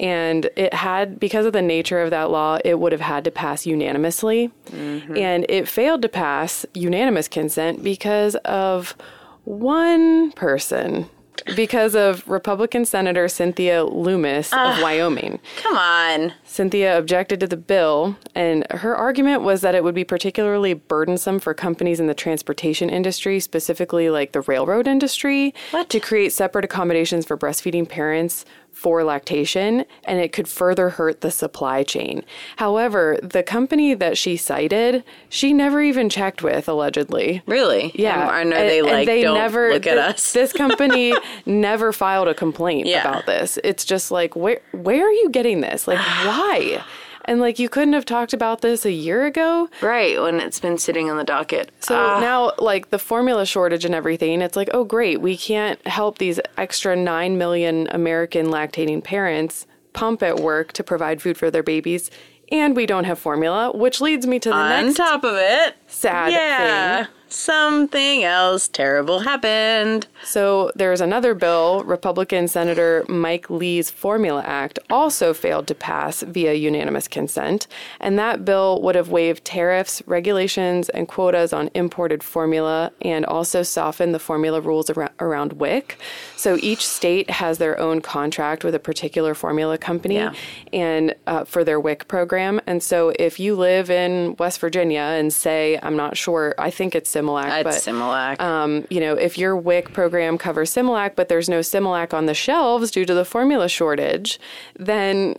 And 0.00 0.48
it 0.56 0.72
had, 0.74 1.20
because 1.20 1.46
of 1.46 1.52
the 1.52 1.62
nature 1.62 2.00
of 2.00 2.10
that 2.10 2.30
law, 2.30 2.58
it 2.64 2.78
would 2.80 2.92
have 2.92 3.00
had 3.00 3.24
to 3.24 3.30
pass 3.30 3.66
unanimously. 3.66 4.50
Mm-hmm. 4.70 5.16
And 5.16 5.46
it 5.48 5.68
failed 5.68 6.02
to 6.02 6.08
pass 6.08 6.64
unanimous 6.74 7.28
consent 7.28 7.82
because 7.82 8.34
of 8.44 8.96
one 9.44 10.32
person, 10.32 11.08
because 11.56 11.94
of 11.94 12.26
Republican 12.28 12.84
Senator 12.84 13.28
Cynthia 13.28 13.84
Lummis 13.84 14.52
of 14.52 14.58
ah, 14.58 14.80
Wyoming. 14.82 15.40
Come 15.56 15.76
on. 15.76 16.32
Cynthia 16.44 16.96
objected 16.98 17.40
to 17.40 17.46
the 17.46 17.56
bill, 17.56 18.16
and 18.34 18.66
her 18.70 18.96
argument 18.96 19.42
was 19.42 19.60
that 19.60 19.74
it 19.74 19.84
would 19.84 19.94
be 19.94 20.04
particularly 20.04 20.74
burdensome 20.74 21.38
for 21.38 21.54
companies 21.54 22.00
in 22.00 22.06
the 22.06 22.14
transportation 22.14 22.90
industry, 22.90 23.40
specifically 23.40 24.10
like 24.10 24.32
the 24.32 24.40
railroad 24.42 24.86
industry, 24.86 25.54
to 25.88 26.00
create 26.00 26.32
separate 26.32 26.64
accommodations 26.64 27.26
for 27.26 27.36
breastfeeding 27.36 27.88
parents 27.88 28.44
for 28.74 29.02
lactation, 29.04 29.84
and 30.04 30.20
it 30.20 30.32
could 30.32 30.46
further 30.48 30.90
hurt 30.90 31.20
the 31.22 31.30
supply 31.30 31.82
chain. 31.82 32.24
However, 32.56 33.18
the 33.22 33.42
company 33.42 33.94
that 33.94 34.18
she 34.18 34.36
cited, 34.36 35.04
she 35.28 35.52
never 35.54 35.80
even 35.80 36.08
checked 36.10 36.42
with, 36.42 36.68
allegedly. 36.68 37.42
Really? 37.46 37.92
Yeah, 37.94 38.38
And, 38.40 38.52
are 38.52 38.56
they 38.58 38.78
and- 38.80 38.88
and 38.88 38.96
like, 38.98 39.06
they 39.06 39.22
don't 39.22 39.38
never, 39.38 39.72
look 39.72 39.86
at 39.86 39.96
us? 39.98 40.32
This 40.32 40.52
company 40.64 41.14
never 41.46 41.92
filed 41.92 42.28
a 42.28 42.34
complaint 42.34 42.86
Yeah. 42.86 43.08
about 43.08 43.26
this. 43.26 43.58
It's 43.64 43.84
just 43.84 44.10
like, 44.10 44.36
where 44.36 44.60
where 44.72 45.06
are 45.06 45.12
you 45.12 45.30
getting 45.30 45.60
this? 45.60 45.86
Like, 45.88 45.98
why? 46.26 46.82
And 47.26 47.40
like, 47.40 47.58
you 47.58 47.68
couldn't 47.68 47.94
have 47.94 48.04
talked 48.04 48.32
about 48.32 48.60
this 48.60 48.84
a 48.84 48.90
year 48.92 49.24
ago. 49.26 49.68
right, 49.80 50.20
when 50.20 50.40
it's 50.40 50.60
been 50.60 50.78
sitting 50.78 51.10
on 51.10 51.16
the 51.16 51.24
docket. 51.24 51.70
So 51.80 51.96
Ah. 51.96 52.20
now, 52.20 52.52
like 52.58 52.90
the 52.90 52.98
formula 52.98 53.46
shortage 53.46 53.84
and 53.84 53.94
everything, 53.94 54.42
it's 54.42 54.56
like, 54.56 54.68
oh, 54.74 54.84
great, 54.84 55.20
we 55.20 55.36
can't 55.36 55.84
help 55.86 56.18
these 56.18 56.38
extra 56.58 56.94
9 56.96 57.38
million 57.38 57.88
American 57.90 58.46
lactating 58.48 59.02
parents 59.02 59.66
pump 59.94 60.22
at 60.22 60.36
work 60.40 60.72
to 60.72 60.82
provide 60.84 61.22
food 61.22 61.38
for 61.38 61.50
their 61.50 61.62
babies. 61.62 62.10
And 62.52 62.76
we 62.76 62.84
don't 62.84 63.04
have 63.04 63.18
formula, 63.18 63.72
which 63.74 64.00
leads 64.02 64.26
me 64.26 64.38
to 64.40 64.50
the 64.50 64.54
on 64.54 64.84
next 64.86 64.98
top 64.98 65.24
of 65.24 65.34
it, 65.34 65.76
sad 65.86 66.30
yeah, 66.32 67.04
thing. 67.04 67.12
Something 67.34 68.24
else 68.24 68.68
terrible 68.68 69.20
happened. 69.20 70.06
So 70.24 70.70
there's 70.74 71.00
another 71.00 71.34
bill, 71.34 71.82
Republican 71.84 72.48
Senator 72.48 73.04
Mike 73.08 73.50
Lee's 73.50 73.90
Formula 73.90 74.42
Act, 74.46 74.78
also 74.88 75.34
failed 75.34 75.66
to 75.66 75.74
pass 75.74 76.22
via 76.22 76.54
unanimous 76.54 77.08
consent. 77.08 77.66
And 78.00 78.18
that 78.18 78.44
bill 78.44 78.80
would 78.82 78.94
have 78.94 79.08
waived 79.10 79.44
tariffs, 79.44 80.02
regulations, 80.06 80.88
and 80.90 81.08
quotas 81.08 81.52
on 81.52 81.70
imported 81.74 82.22
formula 82.22 82.92
and 83.02 83.26
also 83.26 83.62
softened 83.62 84.14
the 84.14 84.18
formula 84.18 84.60
rules 84.60 84.88
around, 84.90 85.12
around 85.20 85.52
WIC. 85.54 85.98
So 86.36 86.56
each 86.62 86.86
state 86.86 87.28
has 87.30 87.58
their 87.58 87.78
own 87.78 88.00
contract 88.00 88.64
with 88.64 88.74
a 88.74 88.78
particular 88.78 89.34
formula 89.34 89.76
company 89.78 90.14
Yeah. 90.16 90.32
and 90.72 91.14
uh, 91.26 91.44
for 91.44 91.64
their 91.64 91.80
WIC 91.80 92.08
program. 92.08 92.60
And 92.66 92.82
so 92.82 93.12
if 93.18 93.40
you 93.40 93.54
live 93.56 93.90
in 93.90 94.36
West 94.38 94.60
Virginia 94.60 95.00
and 95.00 95.32
say, 95.32 95.78
I'm 95.82 95.96
not 95.96 96.16
sure, 96.16 96.54
I 96.58 96.70
think 96.70 96.94
it's 96.94 97.10
Similac, 97.26 97.64
It's 97.64 97.84
but 97.86 97.92
Similac. 97.92 98.40
um, 98.40 98.86
you 98.90 99.00
know, 99.00 99.14
if 99.14 99.38
your 99.38 99.56
WIC 99.56 99.92
program 99.92 100.38
covers 100.38 100.70
Similac, 100.74 101.16
but 101.16 101.28
there's 101.28 101.48
no 101.48 101.60
Similac 101.60 102.12
on 102.14 102.26
the 102.26 102.34
shelves 102.34 102.90
due 102.90 103.04
to 103.04 103.14
the 103.14 103.24
formula 103.24 103.68
shortage, 103.68 104.38
then 104.78 105.36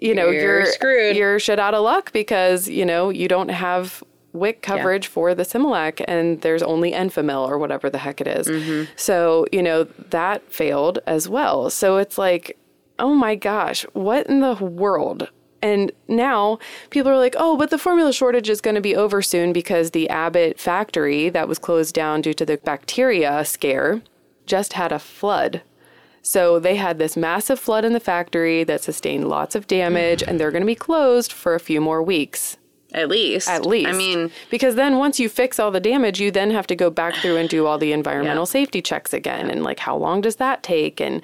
you 0.00 0.14
know 0.14 0.28
You're 0.30 0.60
you're 0.60 0.66
screwed. 0.66 1.16
You're 1.16 1.38
shit 1.38 1.58
out 1.58 1.74
of 1.74 1.82
luck 1.82 2.12
because 2.12 2.68
you 2.68 2.84
know 2.84 3.10
you 3.10 3.28
don't 3.28 3.50
have 3.50 4.02
WIC 4.32 4.62
coverage 4.62 5.06
for 5.06 5.34
the 5.34 5.44
Similac, 5.44 6.04
and 6.08 6.40
there's 6.40 6.62
only 6.62 6.90
Enfamil 6.92 7.46
or 7.48 7.58
whatever 7.58 7.88
the 7.88 7.98
heck 7.98 8.20
it 8.20 8.26
is. 8.26 8.48
Mm-hmm. 8.48 8.90
So 8.96 9.46
you 9.52 9.62
know 9.62 9.84
that 10.10 10.50
failed 10.52 10.98
as 11.06 11.28
well. 11.28 11.70
So 11.70 11.98
it's 11.98 12.18
like, 12.18 12.58
oh 12.98 13.14
my 13.14 13.34
gosh, 13.36 13.84
what 13.92 14.26
in 14.26 14.40
the 14.40 14.54
world? 14.54 15.30
And 15.64 15.90
now 16.08 16.58
people 16.90 17.10
are 17.10 17.16
like, 17.16 17.34
oh, 17.38 17.56
but 17.56 17.70
the 17.70 17.78
formula 17.78 18.12
shortage 18.12 18.50
is 18.50 18.60
going 18.60 18.74
to 18.74 18.82
be 18.82 18.94
over 18.94 19.22
soon 19.22 19.54
because 19.54 19.92
the 19.92 20.10
Abbott 20.10 20.60
factory 20.60 21.30
that 21.30 21.48
was 21.48 21.58
closed 21.58 21.94
down 21.94 22.20
due 22.20 22.34
to 22.34 22.44
the 22.44 22.58
bacteria 22.58 23.42
scare 23.46 24.02
just 24.44 24.74
had 24.74 24.92
a 24.92 24.98
flood. 24.98 25.62
So 26.20 26.58
they 26.58 26.76
had 26.76 26.98
this 26.98 27.16
massive 27.16 27.58
flood 27.58 27.86
in 27.86 27.94
the 27.94 27.98
factory 27.98 28.62
that 28.64 28.82
sustained 28.82 29.26
lots 29.26 29.54
of 29.54 29.66
damage, 29.66 30.22
and 30.22 30.38
they're 30.38 30.50
going 30.50 30.60
to 30.60 30.66
be 30.66 30.74
closed 30.74 31.32
for 31.32 31.54
a 31.54 31.60
few 31.60 31.80
more 31.80 32.02
weeks. 32.02 32.58
At 32.94 33.08
least. 33.08 33.48
At 33.48 33.66
least. 33.66 33.88
I 33.88 33.92
mean, 33.92 34.30
because 34.50 34.76
then 34.76 34.98
once 34.98 35.18
you 35.18 35.28
fix 35.28 35.58
all 35.58 35.70
the 35.72 35.80
damage, 35.80 36.20
you 36.20 36.30
then 36.30 36.50
have 36.52 36.66
to 36.68 36.76
go 36.76 36.90
back 36.90 37.14
through 37.16 37.36
and 37.36 37.48
do 37.48 37.66
all 37.66 37.76
the 37.76 37.92
environmental 37.92 38.42
Yeah. 38.42 38.60
safety 38.60 38.80
checks 38.80 39.12
again. 39.12 39.50
And 39.50 39.62
like, 39.64 39.80
how 39.80 39.96
long 39.96 40.20
does 40.20 40.36
that 40.36 40.62
take? 40.62 41.00
And, 41.00 41.20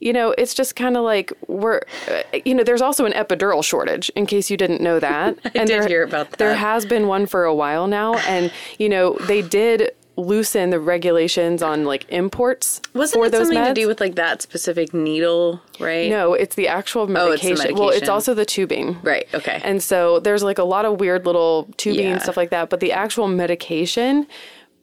you 0.00 0.12
know, 0.12 0.32
it's 0.38 0.54
just 0.54 0.76
kind 0.76 0.96
of 0.96 1.02
like 1.02 1.32
we're, 1.48 1.80
uh, 2.08 2.22
you 2.44 2.54
know, 2.54 2.62
there's 2.62 2.80
also 2.82 3.04
an 3.04 3.12
epidural 3.12 3.64
shortage 3.64 4.10
in 4.10 4.26
case 4.26 4.48
you 4.48 4.56
didn't 4.56 4.80
know 4.80 5.00
that. 5.00 5.36
I 5.44 5.50
and 5.56 5.66
did 5.68 5.82
there, 5.82 5.88
hear 5.88 6.02
about 6.04 6.30
that. 6.30 6.38
There 6.38 6.54
has 6.54 6.86
been 6.86 7.08
one 7.08 7.26
for 7.26 7.44
a 7.44 7.54
while 7.54 7.88
now. 7.88 8.14
And, 8.18 8.52
you 8.78 8.88
know, 8.88 9.14
they 9.26 9.42
did 9.42 9.90
loosen 10.18 10.70
the 10.70 10.80
regulations 10.80 11.62
on 11.62 11.84
like 11.84 12.04
imports 12.10 12.80
wasn't 12.92 13.20
for 13.22 13.26
it 13.26 13.30
those 13.30 13.46
something 13.46 13.56
meds. 13.62 13.68
to 13.68 13.74
do 13.74 13.86
with 13.86 14.00
like 14.00 14.16
that 14.16 14.42
specific 14.42 14.92
needle, 14.92 15.62
right? 15.78 16.10
No, 16.10 16.34
it's 16.34 16.56
the 16.56 16.66
actual 16.66 17.02
Oh, 17.16 17.30
it's 17.30 17.42
the 17.42 17.50
medication. 17.50 17.76
Well, 17.76 17.88
it's 17.90 17.94
medication. 18.00 18.10
also 18.12 18.34
the 18.34 18.44
tubing. 18.44 18.98
Right, 19.02 19.26
okay. 19.32 19.60
And 19.62 19.80
so 19.82 20.18
there's 20.18 20.42
like 20.42 20.58
a 20.58 20.64
lot 20.64 20.84
of 20.84 20.98
weird 20.98 21.24
little 21.24 21.68
tubing 21.76 22.06
Yeah. 22.06 22.12
and 22.14 22.20
stuff 22.22 22.36
like 22.36 22.50
that. 22.50 22.68
But 22.68 22.80
the 22.80 22.90
actual 22.92 23.28
medication, 23.28 24.26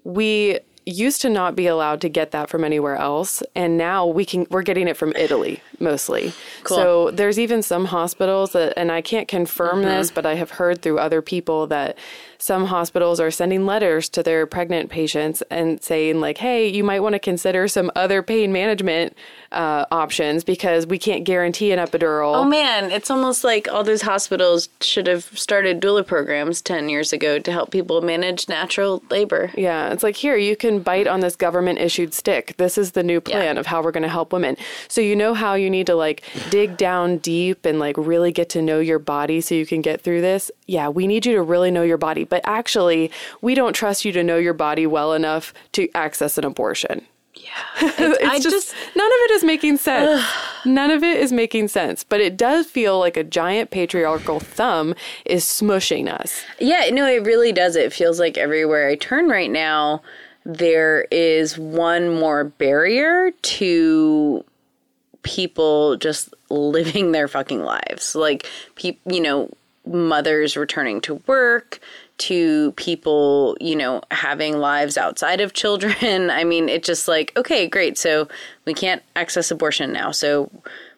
we 0.05 0.59
used 0.85 1.21
to 1.21 1.29
not 1.29 1.55
be 1.55 1.65
allowed 1.67 1.99
to 2.01 2.09
get 2.09 2.31
that 2.31 2.49
from 2.49 2.63
anywhere 2.63 2.95
else 2.95 3.41
and 3.55 3.75
now 3.77 4.05
we 4.05 4.23
can 4.23 4.45
we're 4.51 4.61
getting 4.61 4.87
it 4.87 4.95
from 4.95 5.11
Italy 5.15 5.59
mostly. 5.79 6.31
Cool. 6.63 6.77
So 6.77 7.11
there's 7.11 7.39
even 7.39 7.61
some 7.63 7.85
hospitals 7.85 8.51
that 8.53 8.73
and 8.77 8.91
I 8.91 9.01
can't 9.01 9.27
confirm 9.27 9.79
Mm-hmm. 9.79 9.89
this 9.89 10.11
but 10.11 10.25
I 10.25 10.35
have 10.35 10.51
heard 10.51 10.81
through 10.81 10.99
other 10.99 11.21
people 11.21 11.67
that 11.67 11.97
some 12.37 12.65
hospitals 12.65 13.19
are 13.19 13.31
sending 13.31 13.65
letters 13.65 14.09
to 14.09 14.21
their 14.21 14.45
pregnant 14.45 14.89
patients 14.91 15.41
and 15.49 15.81
saying 15.81 16.21
like 16.21 16.37
hey 16.37 16.67
you 16.67 16.83
might 16.83 16.99
want 16.99 17.13
to 17.13 17.19
consider 17.19 17.67
some 17.67 17.89
other 17.95 18.21
pain 18.21 18.51
management 18.53 19.15
uh, 19.51 19.85
options 19.91 20.43
because 20.43 20.85
we 20.85 20.99
can't 20.99 21.23
guarantee 21.23 21.71
an 21.71 21.79
epidural. 21.79 22.35
Oh 22.35 22.43
man, 22.43 22.91
it's 22.91 23.09
almost 23.09 23.43
like 23.45 23.69
all 23.71 23.83
those 23.85 24.01
hospitals 24.01 24.67
should 24.81 25.07
have 25.07 25.23
started 25.37 25.79
doula 25.81 26.05
programs 26.05 26.61
10 26.61 26.89
years 26.89 27.13
ago 27.13 27.39
to 27.39 27.51
help 27.53 27.71
people 27.71 28.01
manage 28.01 28.49
natural 28.49 29.01
labor. 29.09 29.51
Yeah, 29.55 29.91
it's 29.93 30.03
like 30.03 30.17
here 30.17 30.35
you 30.35 30.57
can 30.57 30.74
bite 30.81 31.07
on 31.07 31.19
this 31.19 31.35
government 31.35 31.79
issued 31.79 32.13
stick. 32.13 32.55
This 32.57 32.77
is 32.77 32.91
the 32.91 33.03
new 33.03 33.21
plan 33.21 33.55
Yeah. 33.55 33.59
of 33.59 33.65
how 33.67 33.81
we're 33.83 33.91
going 33.91 34.03
to 34.03 34.09
help 34.09 34.33
women. 34.33 34.57
So 34.87 35.01
you 35.01 35.15
know 35.15 35.33
how 35.33 35.53
you 35.55 35.69
need 35.69 35.87
to 35.87 35.95
like 35.95 36.23
dig 36.49 36.77
down 36.77 37.17
deep 37.17 37.65
and 37.65 37.79
like 37.79 37.95
really 37.97 38.31
get 38.31 38.49
to 38.49 38.61
know 38.61 38.79
your 38.79 38.99
body 38.99 39.41
so 39.41 39.55
you 39.55 39.65
can 39.65 39.81
get 39.81 40.01
through 40.01 40.21
this. 40.21 40.51
Yeah, 40.67 40.89
we 40.89 41.07
need 41.07 41.25
you 41.25 41.33
to 41.35 41.41
really 41.43 41.71
know 41.71 41.83
your 41.83 41.97
body, 41.97 42.23
but 42.23 42.41
actually, 42.45 43.11
we 43.41 43.55
don't 43.55 43.73
trust 43.73 44.05
you 44.05 44.11
to 44.13 44.23
know 44.23 44.37
your 44.37 44.53
body 44.53 44.87
well 44.87 45.13
enough 45.13 45.53
to 45.73 45.89
access 45.95 46.37
an 46.37 46.45
abortion. 46.45 47.05
Yeah. 47.35 47.51
It's 47.97 48.23
I 48.23 48.39
just, 48.39 48.49
just- 48.49 48.73
none 48.95 49.05
of 49.07 49.17
it 49.25 49.31
is 49.31 49.43
making 49.43 49.77
sense. 49.77 50.23
none 50.65 50.89
of 50.89 51.03
it 51.03 51.17
is 51.19 51.31
making 51.33 51.67
sense, 51.67 52.03
but 52.03 52.19
it 52.21 52.37
does 52.37 52.65
feel 52.65 52.97
like 52.97 53.17
a 53.17 53.23
giant 53.23 53.71
patriarchal 53.71 54.39
thumb 54.39 54.95
is 55.25 55.43
smushing 55.43 56.07
us. 56.09 56.41
Yeah, 56.59 56.89
no, 56.91 57.05
it 57.05 57.23
really 57.25 57.51
does. 57.51 57.75
It 57.75 57.91
feels 57.93 58.19
like 58.19 58.37
everywhere 58.37 58.87
I 58.87 58.95
turn 58.95 59.27
right 59.27 59.51
now, 59.51 60.01
there 60.45 61.07
is 61.11 61.57
one 61.57 62.09
more 62.13 62.43
barrier 62.43 63.31
to 63.31 64.45
people 65.23 65.97
just 65.97 66.33
living 66.49 67.11
their 67.11 67.27
fucking 67.27 67.63
lives. 67.63 68.15
Like, 68.15 68.47
peop 68.75 68.99
you 69.05 69.19
know, 69.19 69.49
mothers 69.87 70.55
returning 70.55 71.01
to 71.01 71.15
work, 71.27 71.79
to 72.17 72.71
people, 72.73 73.57
you 73.59 73.75
know, 73.75 74.01
having 74.11 74.57
lives 74.57 74.97
outside 74.97 75.41
of 75.41 75.53
children. 75.53 75.95
I 76.29 76.43
mean, 76.43 76.69
it's 76.69 76.85
just 76.85 77.07
like, 77.07 77.33
okay, 77.35 77.67
great. 77.67 77.97
So 77.97 78.27
we 78.65 78.73
can't 78.73 79.03
access 79.15 79.51
abortion 79.51 79.91
now. 79.91 80.11
So 80.11 80.49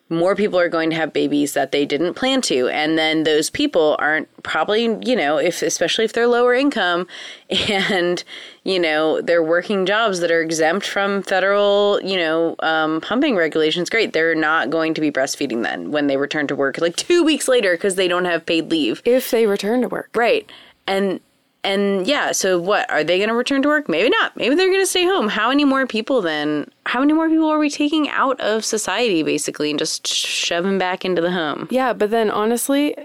more 0.09 0.35
people 0.35 0.59
are 0.59 0.69
going 0.69 0.89
to 0.89 0.95
have 0.95 1.11
babies 1.11 1.53
that 1.53 1.71
they 1.71 1.85
didn't 1.85 2.13
plan 2.13 2.41
to 2.41 2.69
and 2.69 2.97
then 2.97 3.23
those 3.23 3.49
people 3.49 3.95
aren't 3.99 4.27
probably 4.43 4.83
you 5.05 5.15
know 5.15 5.37
if 5.37 5.61
especially 5.61 6.05
if 6.05 6.13
they're 6.13 6.27
lower 6.27 6.53
income 6.53 7.07
and 7.69 8.23
you 8.63 8.79
know 8.79 9.21
they're 9.21 9.43
working 9.43 9.85
jobs 9.85 10.19
that 10.19 10.31
are 10.31 10.41
exempt 10.41 10.87
from 10.87 11.21
federal 11.21 11.99
you 12.03 12.17
know 12.17 12.55
um, 12.59 13.01
pumping 13.01 13.35
regulations 13.35 13.89
great 13.89 14.13
they're 14.13 14.35
not 14.35 14.69
going 14.69 14.93
to 14.93 15.01
be 15.01 15.11
breastfeeding 15.11 15.63
then 15.63 15.91
when 15.91 16.07
they 16.07 16.17
return 16.17 16.47
to 16.47 16.55
work 16.55 16.79
like 16.79 16.95
two 16.95 17.23
weeks 17.23 17.47
later 17.47 17.73
because 17.73 17.95
they 17.95 18.07
don't 18.07 18.25
have 18.25 18.45
paid 18.45 18.71
leave 18.71 19.01
If 19.05 19.31
they 19.31 19.45
return 19.45 19.81
to 19.81 19.87
work. 19.87 20.09
Right. 20.15 20.49
And 20.85 21.19
and 21.67 22.07
yeah, 22.07 22.31
so 22.31 22.59
what? 22.59 22.89
Are 22.89 23.03
they 23.03 23.17
going 23.17 23.27
to 23.27 23.35
return 23.35 23.61
to 23.61 23.67
work? 23.67 23.89
Maybe 23.89 24.09
not. 24.09 24.35
Maybe 24.37 24.55
they're 24.55 24.67
going 24.67 24.81
to 24.81 24.87
stay 24.87 25.03
home. 25.03 25.27
How 25.27 25.49
many 25.49 25.65
more 25.65 25.85
people 25.85 26.21
then? 26.21 26.71
How 26.85 27.01
many 27.01 27.11
more 27.11 27.27
people 27.27 27.49
are 27.49 27.59
we 27.59 27.69
taking 27.69 28.07
out 28.09 28.39
of 28.39 28.63
society 28.63 29.21
basically 29.21 29.69
and 29.69 29.77
just 29.77 30.07
shoving 30.07 30.77
back 30.77 31.03
into 31.03 31.21
the 31.21 31.31
home? 31.31 31.67
Yeah, 31.69 31.91
but 31.91 32.09
then 32.09 32.31
honestly, 32.31 32.95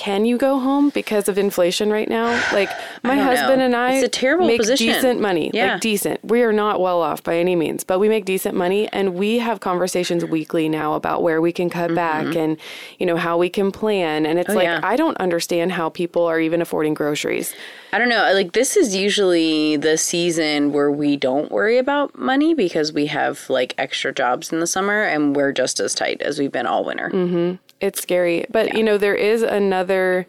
can 0.00 0.24
you 0.24 0.38
go 0.38 0.58
home 0.58 0.88
because 0.90 1.28
of 1.28 1.36
inflation 1.36 1.90
right 1.90 2.08
now? 2.08 2.28
Like 2.54 2.70
my 3.02 3.16
husband 3.16 3.58
know. 3.58 3.66
and 3.66 3.76
I 3.76 3.94
It's 3.96 4.06
a 4.06 4.08
terrible 4.08 4.46
make 4.46 4.60
position. 4.60 4.86
decent 4.86 5.20
money. 5.20 5.50
Yeah. 5.52 5.72
Like 5.74 5.82
decent. 5.82 6.24
We 6.24 6.42
are 6.42 6.52
not 6.54 6.80
well 6.80 7.02
off 7.02 7.22
by 7.22 7.36
any 7.36 7.54
means, 7.54 7.84
but 7.84 7.98
we 7.98 8.08
make 8.08 8.24
decent 8.24 8.56
money 8.56 8.88
and 8.88 9.14
we 9.14 9.40
have 9.40 9.60
conversations 9.60 10.24
weekly 10.24 10.68
now 10.70 10.94
about 10.94 11.22
where 11.22 11.42
we 11.42 11.52
can 11.52 11.68
cut 11.68 11.94
back 11.94 12.34
and 12.34 12.56
you 12.98 13.04
know 13.04 13.16
how 13.16 13.36
we 13.36 13.50
can 13.50 13.70
plan 13.70 14.24
and 14.24 14.38
it's 14.38 14.48
like 14.48 14.60
Mm-hmm. 14.60 14.84
Oh, 14.84 14.88
yeah. 14.88 14.92
I 14.92 14.96
don't 14.96 15.16
understand 15.18 15.72
how 15.72 15.88
people 15.90 16.24
are 16.24 16.38
even 16.40 16.60
affording 16.62 16.94
groceries. 16.94 17.54
I 17.92 17.98
don't 17.98 18.08
know. 18.08 18.30
Like 18.34 18.52
this 18.52 18.76
is 18.76 18.94
usually 18.94 19.76
the 19.76 19.96
season 19.98 20.72
where 20.72 20.90
we 20.90 21.16
don't 21.16 21.50
worry 21.50 21.78
about 21.78 22.16
money 22.18 22.52
because 22.54 22.92
we 22.92 23.06
have 23.06 23.48
like 23.48 23.74
extra 23.78 24.12
jobs 24.12 24.52
in 24.52 24.60
the 24.60 24.66
summer 24.66 25.02
and 25.02 25.34
we're 25.34 25.52
just 25.52 25.80
as 25.80 25.94
tight 25.94 26.20
as 26.22 26.38
we've 26.38 26.52
been 26.52 26.66
all 26.66 26.84
winter. 26.84 27.58
It's 27.80 28.02
scary, 28.02 28.44
but 28.50 28.76
you 28.76 28.82
know 28.82 28.98
there 28.98 29.14
is 29.14 29.42
another 29.42 30.26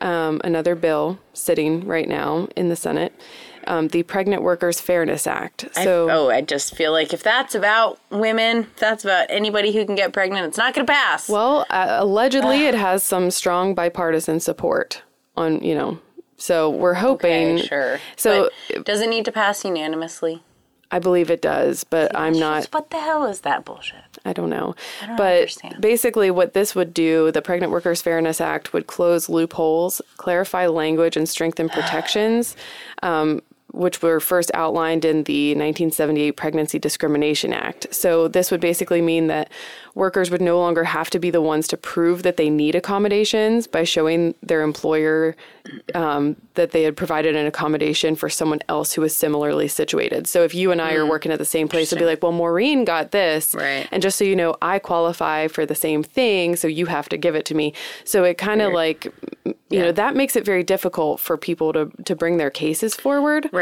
um, 0.00 0.40
another 0.44 0.74
bill 0.74 1.18
sitting 1.32 1.86
right 1.86 2.08
now 2.08 2.48
in 2.56 2.68
the 2.68 2.76
Senate, 2.76 3.12
um, 3.66 3.88
the 3.88 4.02
Pregnant 4.02 4.42
Workers 4.42 4.80
Fairness 4.80 5.26
Act. 5.26 5.68
So 5.72 6.08
oh, 6.10 6.30
I 6.30 6.40
just 6.40 6.74
feel 6.74 6.92
like 6.92 7.12
if 7.12 7.22
that's 7.22 7.54
about 7.54 8.00
women, 8.10 8.58
if 8.58 8.76
that's 8.76 9.04
about 9.04 9.26
anybody 9.30 9.72
who 9.72 9.84
can 9.86 9.94
get 9.94 10.12
pregnant, 10.12 10.46
it's 10.46 10.58
not 10.58 10.74
going 10.74 10.86
to 10.86 10.92
pass. 10.92 11.28
Well, 11.28 11.66
uh, 11.70 11.96
allegedly, 12.00 12.66
it 12.66 12.74
has 12.74 13.02
some 13.02 13.30
strong 13.30 13.74
bipartisan 13.74 14.40
support 14.40 15.02
on, 15.36 15.62
you 15.62 15.74
know, 15.74 15.98
so 16.36 16.70
we're 16.70 16.94
hoping. 16.94 17.58
okay, 17.58 17.66
sure. 17.66 18.00
So 18.16 18.50
But 18.74 18.84
does 18.84 19.00
it 19.00 19.08
need 19.08 19.24
to 19.26 19.32
pass 19.32 19.64
unanimously? 19.64 20.42
I 20.90 20.98
believe 20.98 21.30
it 21.30 21.40
does, 21.40 21.84
but 21.84 22.14
I'm 22.16 22.38
not, 22.38 22.66
What 22.66 22.90
the 22.90 23.00
hell 23.00 23.24
is 23.26 23.40
that 23.42 23.64
bullshit? 23.64 24.01
I 24.24 24.32
don't 24.32 24.50
know. 24.50 24.74
but 25.16 25.40
understand. 25.40 25.80
basically, 25.80 26.30
what 26.30 26.52
this 26.52 26.74
would 26.74 26.94
do, 26.94 27.32
the 27.32 27.42
Pregnant 27.42 27.72
Workers 27.72 28.00
Fairness 28.00 28.40
Act 28.40 28.72
would 28.72 28.86
close 28.86 29.28
loopholes, 29.28 30.00
clarify 30.16 30.66
language, 30.66 31.16
and 31.16 31.28
strengthen 31.28 31.68
protections. 31.68 32.56
Um, 33.02 33.42
which 33.72 34.02
were 34.02 34.20
first 34.20 34.50
outlined 34.54 35.04
in 35.04 35.24
the 35.24 35.50
1978 35.50 36.32
Pregnancy 36.32 36.78
Discrimination 36.78 37.52
Act. 37.52 37.92
So, 37.92 38.28
this 38.28 38.50
would 38.50 38.60
basically 38.60 39.00
mean 39.00 39.28
that 39.28 39.50
workers 39.94 40.30
would 40.30 40.40
no 40.40 40.58
longer 40.58 40.84
have 40.84 41.10
to 41.10 41.18
be 41.18 41.30
the 41.30 41.40
ones 41.40 41.68
to 41.68 41.76
prove 41.76 42.22
that 42.22 42.36
they 42.36 42.48
need 42.48 42.74
accommodations 42.74 43.66
by 43.66 43.84
showing 43.84 44.34
their 44.42 44.62
employer 44.62 45.36
um, 45.94 46.36
that 46.54 46.72
they 46.72 46.82
had 46.82 46.96
provided 46.96 47.36
an 47.36 47.46
accommodation 47.46 48.16
for 48.16 48.28
someone 48.28 48.60
else 48.68 48.92
who 48.92 49.00
was 49.02 49.14
similarly 49.14 49.68
situated. 49.68 50.26
So, 50.26 50.42
if 50.42 50.54
you 50.54 50.70
and 50.70 50.80
I 50.80 50.94
are 50.94 51.06
working 51.06 51.32
at 51.32 51.38
the 51.38 51.44
same 51.44 51.68
place, 51.68 51.92
it'd 51.92 52.00
be 52.00 52.06
like, 52.06 52.22
well, 52.22 52.32
Maureen 52.32 52.84
got 52.84 53.10
this. 53.10 53.54
Right. 53.54 53.88
And 53.90 54.02
just 54.02 54.18
so 54.18 54.24
you 54.24 54.36
know, 54.36 54.56
I 54.60 54.78
qualify 54.78 55.48
for 55.48 55.64
the 55.64 55.74
same 55.74 56.02
thing, 56.02 56.56
so 56.56 56.68
you 56.68 56.86
have 56.86 57.08
to 57.10 57.16
give 57.16 57.34
it 57.34 57.46
to 57.46 57.54
me. 57.54 57.74
So, 58.04 58.24
it 58.24 58.38
kind 58.38 58.60
of 58.60 58.72
like, 58.72 59.12
you 59.44 59.78
know, 59.78 59.92
that 59.92 60.14
makes 60.16 60.36
it 60.36 60.44
very 60.44 60.62
difficult 60.62 61.20
for 61.20 61.38
people 61.38 61.72
to, 61.72 61.90
to 62.04 62.14
bring 62.14 62.36
their 62.36 62.50
cases 62.50 62.94
forward 62.94 63.48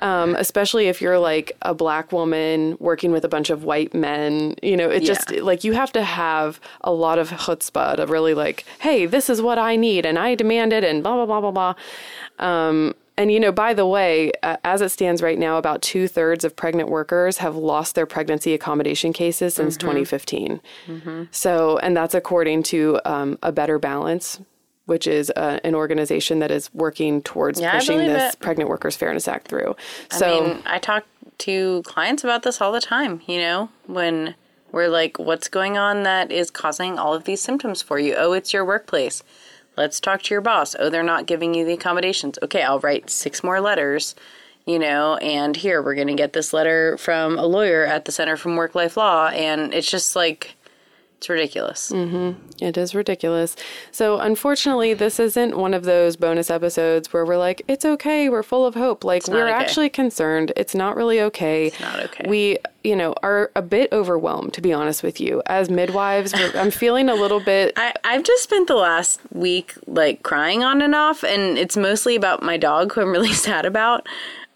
Um, 0.00 0.34
especially 0.36 0.88
if 0.88 1.00
you're 1.00 1.18
like 1.18 1.52
a 1.62 1.74
black 1.74 2.12
woman 2.12 2.76
working 2.80 3.12
with 3.12 3.24
a 3.24 3.28
bunch 3.28 3.50
of 3.50 3.64
white 3.64 3.94
men. 3.94 4.54
You 4.62 4.76
know, 4.76 4.90
it 4.90 5.00
just 5.00 5.30
like 5.42 5.64
you 5.64 5.72
have 5.72 5.92
to 5.92 6.02
have 6.02 6.60
a 6.82 6.92
lot 6.92 7.18
of 7.18 7.30
chutzpah 7.30 7.96
to 7.96 8.06
really 8.06 8.34
like, 8.34 8.64
hey, 8.80 9.06
this 9.06 9.30
is 9.30 9.40
what 9.40 9.58
I 9.58 9.76
need 9.76 10.04
and 10.06 10.18
I 10.18 10.34
demand 10.34 10.72
it 10.72 10.84
and 10.84 11.02
blah 11.02 11.24
blah 11.24 11.26
blah 11.26 11.40
blah 11.40 11.74
blah. 12.38 12.46
Um, 12.46 12.94
and 13.16 13.30
you 13.30 13.38
know, 13.38 13.52
by 13.52 13.74
the 13.74 13.86
way, 13.86 14.32
uh, 14.42 14.56
as 14.64 14.80
it 14.82 14.88
stands 14.88 15.22
right 15.22 15.38
now, 15.38 15.56
about 15.56 15.82
two 15.82 16.08
thirds 16.08 16.44
of 16.44 16.56
pregnant 16.56 16.88
workers 16.88 17.38
have 17.38 17.54
lost 17.54 17.94
their 17.94 18.06
pregnancy 18.06 18.54
accommodation 18.54 19.12
cases 19.12 19.54
since 19.54 19.76
2015. 19.76 20.60
So, 21.30 21.78
and 21.78 21.96
that's 21.96 22.14
according 22.14 22.64
to 22.64 23.00
um, 23.04 23.38
a 23.40 23.52
Better 23.52 23.78
Balance, 23.78 24.40
which 24.86 25.06
is 25.06 25.32
uh, 25.36 25.60
an 25.64 25.74
organization 25.74 26.38
that 26.40 26.50
is 26.50 26.72
working 26.74 27.22
towards 27.22 27.60
Yeah, 27.60 27.72
pushing 27.72 27.98
this 27.98 28.34
it. 28.34 28.40
Pregnant 28.40 28.68
Workers 28.68 28.96
Fairness 28.96 29.26
Act 29.28 29.48
through. 29.48 29.76
So, 30.10 30.26
I 30.26 30.46
mean, 30.46 30.62
I 30.66 30.78
talk 30.78 31.04
to 31.38 31.82
clients 31.84 32.22
about 32.22 32.42
this 32.42 32.60
all 32.60 32.70
the 32.72 32.80
time, 32.80 33.20
you 33.26 33.38
know, 33.38 33.70
when 33.86 34.34
we're 34.72 34.88
like, 34.88 35.18
what's 35.18 35.48
going 35.48 35.78
on 35.78 36.02
that 36.02 36.30
is 36.30 36.50
causing 36.50 36.98
all 36.98 37.14
of 37.14 37.24
these 37.24 37.40
symptoms 37.40 37.80
for 37.80 37.98
you? 37.98 38.14
Oh, 38.16 38.32
it's 38.32 38.52
your 38.52 38.64
workplace. 38.64 39.22
Let's 39.76 40.00
talk 40.00 40.22
to 40.22 40.34
your 40.34 40.40
boss. 40.40 40.76
Oh, 40.78 40.90
they're 40.90 41.02
not 41.02 41.26
giving 41.26 41.54
you 41.54 41.64
the 41.64 41.72
accommodations. 41.72 42.38
Okay, 42.42 42.62
I'll 42.62 42.80
write 42.80 43.10
six 43.10 43.42
more 43.42 43.60
letters, 43.60 44.14
you 44.66 44.78
know, 44.78 45.16
and 45.16 45.56
here 45.56 45.82
we're 45.82 45.94
going 45.94 46.08
to 46.08 46.14
get 46.14 46.32
this 46.32 46.52
letter 46.52 46.96
from 46.98 47.38
a 47.38 47.46
lawyer 47.46 47.84
at 47.84 48.04
the 48.04 48.12
Center 48.12 48.36
for 48.36 48.54
Work 48.54 48.74
Life 48.74 48.96
Law. 48.96 49.28
And 49.28 49.72
it's 49.74 49.90
just 49.90 50.14
like, 50.14 50.56
it's 51.18 51.28
ridiculous. 51.28 51.90
It 52.60 52.76
is 52.76 52.94
ridiculous. 52.94 53.56
So, 53.90 54.18
unfortunately, 54.18 54.94
this 54.94 55.18
isn't 55.18 55.56
one 55.56 55.72
of 55.72 55.84
those 55.84 56.16
bonus 56.16 56.50
episodes 56.50 57.12
where 57.12 57.24
we're 57.24 57.38
like, 57.38 57.62
it's 57.66 57.84
okay, 57.84 58.28
we're 58.28 58.42
full 58.42 58.66
of 58.66 58.74
hope. 58.74 59.04
Like, 59.04 59.26
we're 59.26 59.48
okay. 59.48 59.52
actually 59.52 59.88
concerned. 59.88 60.52
It's 60.56 60.74
not 60.74 60.96
really 60.96 61.20
okay. 61.22 61.68
It's 61.68 61.80
not 61.80 62.00
okay. 62.00 62.28
We, 62.28 62.58
you 62.82 62.94
know, 62.94 63.14
are 63.22 63.50
a 63.56 63.62
bit 63.62 63.90
overwhelmed, 63.92 64.52
to 64.54 64.60
be 64.60 64.72
honest 64.72 65.02
with 65.02 65.20
you. 65.20 65.42
As 65.46 65.70
midwives, 65.70 66.34
we're, 66.34 66.52
I'm 66.54 66.70
feeling 66.70 67.08
a 67.08 67.14
little 67.14 67.40
bit. 67.40 67.72
I, 67.76 67.94
I've 68.04 68.24
just 68.24 68.42
spent 68.42 68.68
the 68.68 68.76
last 68.76 69.20
week 69.32 69.74
like 69.86 70.22
crying 70.22 70.62
on 70.62 70.82
and 70.82 70.94
off, 70.94 71.24
and 71.24 71.56
it's 71.56 71.76
mostly 71.76 72.16
about 72.16 72.42
my 72.42 72.56
dog, 72.56 72.92
who 72.92 73.00
I'm 73.00 73.10
really 73.10 73.32
sad 73.32 73.64
about. 73.64 74.06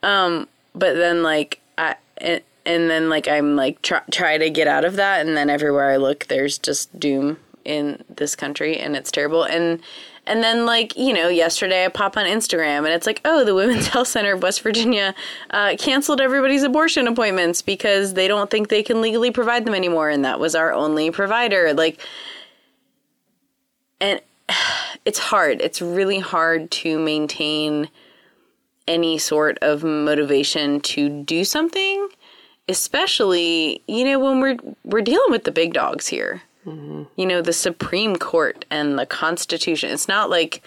Um, 0.03 0.49
but 0.75 0.95
then 0.95 1.23
like 1.23 1.61
I 1.79 1.97
and, 2.19 2.43
and 2.69 2.91
then 2.91 3.09
like 3.09 3.27
I'm 3.27 3.57
like 3.57 3.81
try, 3.83 4.03
try 4.11 4.39
to 4.39 4.51
get 4.51 4.69
out 4.69 4.85
of 4.85 4.97
that, 4.97 5.27
and 5.27 5.37
then 5.37 5.51
everywhere 5.51 5.91
I 5.91 5.97
look, 5.97 6.27
there's 6.27 6.59
just 6.59 7.01
doom 7.01 7.39
in 7.65 8.05
this 8.15 8.37
country, 8.37 8.79
and 8.79 8.95
it's 8.95 9.11
terrible. 9.11 9.45
And 9.45 9.81
and 10.27 10.45
then 10.45 10.67
like 10.67 10.95
you 10.97 11.15
know, 11.15 11.29
yesterday 11.29 11.87
I 11.87 11.89
pop 11.89 12.19
on 12.19 12.27
Instagram, 12.27 12.79
and 12.79 12.89
it's 12.89 13.07
like, 13.07 13.23
oh, 13.25 13.43
the 13.43 13.55
Women's 13.55 13.87
Health 13.95 14.09
Center 14.09 14.35
of 14.35 14.43
West 14.43 14.61
Virginia 14.61 15.15
uh, 15.51 15.77
canceled 15.79 16.21
everybody's 16.21 16.63
abortion 16.63 17.09
appointments 17.09 17.63
because 17.63 18.13
they 18.13 18.29
don't 18.29 18.51
think 18.51 18.69
they 18.69 18.83
can 18.83 19.01
legally 19.01 19.31
provide 19.31 19.65
them 19.65 19.75
anymore, 19.75 20.11
and 20.11 20.25
that 20.27 20.39
was 20.39 20.55
our 20.55 20.73
only 20.73 21.11
provider. 21.11 21.73
Like 21.73 21.99
and 23.99 24.21
it's 25.07 25.19
hard. 25.19 25.63
It's 25.63 25.81
really 25.81 26.19
hard 26.19 26.71
to 26.71 26.99
maintain 26.99 27.89
any 28.87 29.19
sort 29.19 29.59
of 29.61 29.85
motivation 29.85 30.81
to 30.81 31.23
do 31.23 31.45
something, 31.45 32.09
especially 32.69 33.83
you 33.87 34.05
know 34.05 34.19
when 34.19 34.41
we're 34.41 34.59
we're 34.85 35.03
dealing 35.03 35.31
with 35.31 35.45
the 35.45 35.51
big 35.51 35.73
dogs 35.73 36.07
here. 36.09 36.43
You 37.17 37.25
know, 37.25 37.41
the 37.41 37.53
Supreme 37.53 38.17
Court 38.17 38.67
and 38.71 38.99
the 38.99 39.07
Constitution. 39.07 39.91
It's 39.91 40.09
not 40.09 40.29
like 40.29 40.63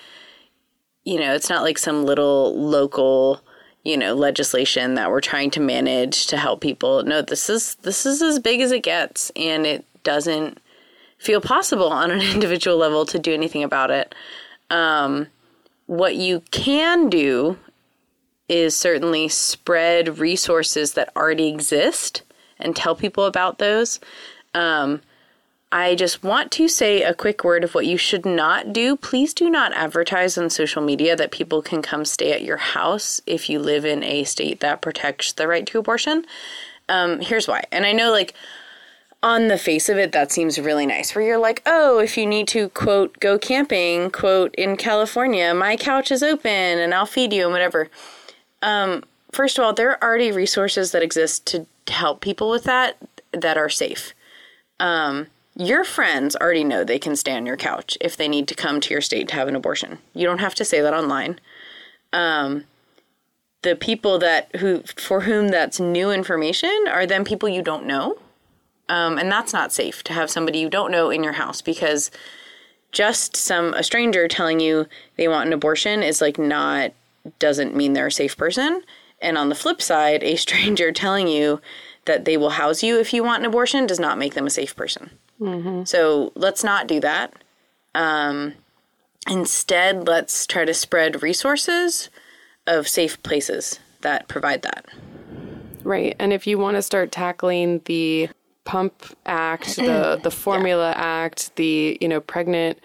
you 1.04 1.20
know, 1.20 1.34
it's 1.34 1.50
not 1.50 1.64
like 1.64 1.78
some 1.78 2.06
little 2.06 2.60
local 2.60 3.42
you 3.84 3.98
know 3.98 4.14
legislation 4.14 4.96
that 4.96 5.10
we're 5.10 5.22
trying 5.22 5.52
to 5.52 5.60
manage 5.60 6.28
to 6.28 6.38
help 6.38 6.62
people. 6.62 7.04
No, 7.04 7.22
this 7.22 7.50
is 7.50 7.76
this 7.76 8.06
is 8.06 8.22
as 8.22 8.40
big 8.40 8.62
as 8.62 8.72
it 8.72 8.84
gets, 8.84 9.32
and 9.36 9.66
it 9.66 9.86
doesn't 10.04 10.60
feel 11.18 11.42
possible 11.42 11.88
on 11.88 12.12
an 12.12 12.22
individual 12.34 12.78
level 12.78 13.06
to 13.06 13.20
do 13.20 13.34
anything 13.34 13.64
about 13.64 13.92
it. 13.92 14.16
Um, 14.70 15.28
what 15.86 16.16
you 16.16 16.42
can 16.52 17.10
do 17.10 17.58
is 18.52 18.76
certainly 18.76 19.30
spread 19.30 20.20
resources 20.20 20.92
that 20.94 21.10
already 21.16 21.48
exist 21.48 22.22
and 22.60 22.76
tell 22.76 22.96
people 22.96 23.26
about 23.26 23.60
those. 23.60 24.02
Um, 24.54 25.02
I 25.72 25.96
just 25.96 26.22
want 26.22 26.52
to 26.52 26.68
say 26.68 27.02
a 27.02 27.14
quick 27.14 27.46
word 27.46 27.64
of 27.64 27.74
what 27.74 27.86
you 27.86 27.96
should 27.96 28.26
not 28.26 28.74
do. 28.74 28.98
Please 28.98 29.34
do 29.34 29.50
not 29.50 29.72
advertise 29.72 30.38
on 30.38 30.50
social 30.50 30.82
media 30.82 31.16
that 31.16 31.32
people 31.32 31.62
can 31.62 31.82
come 31.82 32.04
stay 32.04 32.34
at 32.34 32.44
your 32.44 32.58
house 32.58 33.22
if 33.26 33.50
you 33.50 33.58
live 33.58 33.86
in 33.86 34.04
a 34.04 34.26
state 34.26 34.60
that 34.60 34.82
protects 34.82 35.32
the 35.32 35.48
right 35.48 35.66
to 35.68 35.80
abortion. 35.80 36.26
Um, 36.90 37.22
here's 37.22 37.48
why. 37.48 37.64
And 37.72 37.86
I 37.86 37.94
know, 37.94 38.12
like, 38.12 38.34
on 39.24 39.48
the 39.48 39.58
face 39.58 39.88
of 39.88 39.98
it, 39.98 40.12
that 40.12 40.30
seems 40.30 40.60
really 40.60 40.86
nice. 40.86 41.16
Where 41.16 41.24
you're 41.24 41.38
like, 41.38 41.62
oh, 41.66 42.00
if 42.00 42.18
you 42.18 42.26
need 42.26 42.50
to 42.50 42.68
quote 42.68 43.18
go 43.22 43.40
camping, 43.40 44.12
quote 44.12 44.54
in 44.56 44.76
California, 44.76 45.54
my 45.54 45.78
couch 45.78 46.12
is 46.12 46.22
open 46.22 46.52
and 46.52 46.94
I'll 46.94 47.06
feed 47.06 47.32
you 47.32 47.44
and 47.44 47.54
whatever. 47.54 47.90
Um, 48.62 49.04
first 49.32 49.58
of 49.58 49.64
all, 49.64 49.74
there 49.74 49.92
are 49.92 50.04
already 50.04 50.32
resources 50.32 50.92
that 50.92 51.04
exist 51.04 51.46
to 51.48 51.66
help 51.88 52.22
people 52.22 52.50
with 52.50 52.64
that 52.66 52.98
that 53.32 53.58
are 53.58 53.70
safe. 53.70 54.14
Um, 54.80 55.28
your 55.56 55.84
friends 55.84 56.36
already 56.36 56.64
know 56.64 56.84
they 56.84 57.00
can 57.00 57.16
stay 57.16 57.36
on 57.36 57.46
your 57.46 57.58
couch 57.58 57.98
if 58.02 58.16
they 58.16 58.28
need 58.28 58.48
to 58.48 58.56
come 58.56 58.80
to 58.82 58.94
your 58.94 59.02
state 59.02 59.28
to 59.30 59.36
have 59.36 59.48
an 59.48 59.56
abortion. 59.56 59.98
You 60.14 60.26
don't 60.26 60.40
have 60.40 60.56
to 60.56 60.66
say 60.66 60.82
that 60.82 60.94
online. 60.94 61.40
Um, 62.14 62.66
the 63.62 63.76
people 63.76 64.18
that 64.20 64.56
who 64.58 64.82
for 64.98 65.22
whom 65.22 65.50
that's 65.50 65.80
new 65.80 66.12
information 66.12 66.86
are 66.90 67.06
then 67.06 67.24
people 67.24 67.48
you 67.48 67.62
don't 67.62 67.86
know 67.86 68.18
um, 68.90 69.18
and 69.18 69.32
that's 69.32 69.54
not 69.54 69.72
safe 69.72 70.04
to 70.04 70.14
have 70.14 70.30
somebody 70.30 70.60
you 70.60 70.70
don't 70.70 70.92
know 70.92 71.10
in 71.10 71.24
your 71.24 71.34
house 71.34 71.62
because 71.62 72.12
just 72.92 73.36
some 73.36 73.74
a 73.76 73.84
stranger 73.84 74.28
telling 74.28 74.60
you 74.60 74.88
they 75.16 75.28
want 75.28 75.48
an 75.48 75.54
abortion 75.54 76.04
is 76.04 76.22
like 76.22 76.38
not 76.38 76.92
doesn't 77.40 77.76
mean 77.76 77.94
they're 77.94 78.08
a 78.08 78.12
safe 78.12 78.38
person. 78.38 78.82
And 79.22 79.38
on 79.38 79.50
the 79.50 79.56
flip 79.56 79.82
side 79.82 80.24
a 80.24 80.36
stranger 80.46 80.92
telling 80.92 81.28
you 81.28 81.62
that 82.06 82.26
they 82.26 82.38
will 82.38 82.52
house 82.52 82.82
you 82.82 83.00
if 83.00 83.14
you 83.14 83.24
want 83.24 83.44
an 83.44 83.50
abortion 83.50 83.86
does 83.86 84.00
not 84.00 84.18
make 84.18 84.34
them 84.34 84.48
a 84.48 84.52
safe 84.52 84.76
person. 84.76 85.12
So 85.86 86.32
let's 86.36 86.64
not 86.64 86.88
do 86.88 87.00
that. 87.00 87.34
Um, 87.96 88.54
instead 89.30 90.08
let's 90.08 90.46
try 90.48 90.66
to 90.66 90.74
spread 90.74 91.22
resources 91.24 92.10
of 92.68 92.88
safe 92.88 93.22
places 93.24 93.80
that 94.02 94.28
provide 94.28 94.62
that. 94.64 94.86
Right. 95.84 96.16
And 96.20 96.32
if 96.32 96.46
you 96.46 96.58
want 96.58 96.78
to 96.78 96.82
start 96.82 97.12
tackling 97.12 97.82
the 97.86 98.30
pump 98.66 99.04
act, 99.26 99.76
the 99.76 100.20
the 100.22 100.32
formula 100.32 100.94
act, 100.96 101.56
the, 101.56 101.98
you 102.02 102.08
know, 102.08 102.20
pregnant 102.22 102.80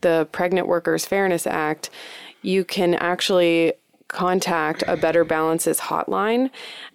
the 0.00 0.28
pregnant 0.30 0.68
workers 0.68 1.04
fairness 1.04 1.46
act, 1.46 1.90
you 2.42 2.64
can 2.64 2.94
actually 2.94 3.72
contact 4.08 4.82
a 4.86 4.96
better 4.96 5.22
balances 5.24 5.78
hotline 5.78 6.50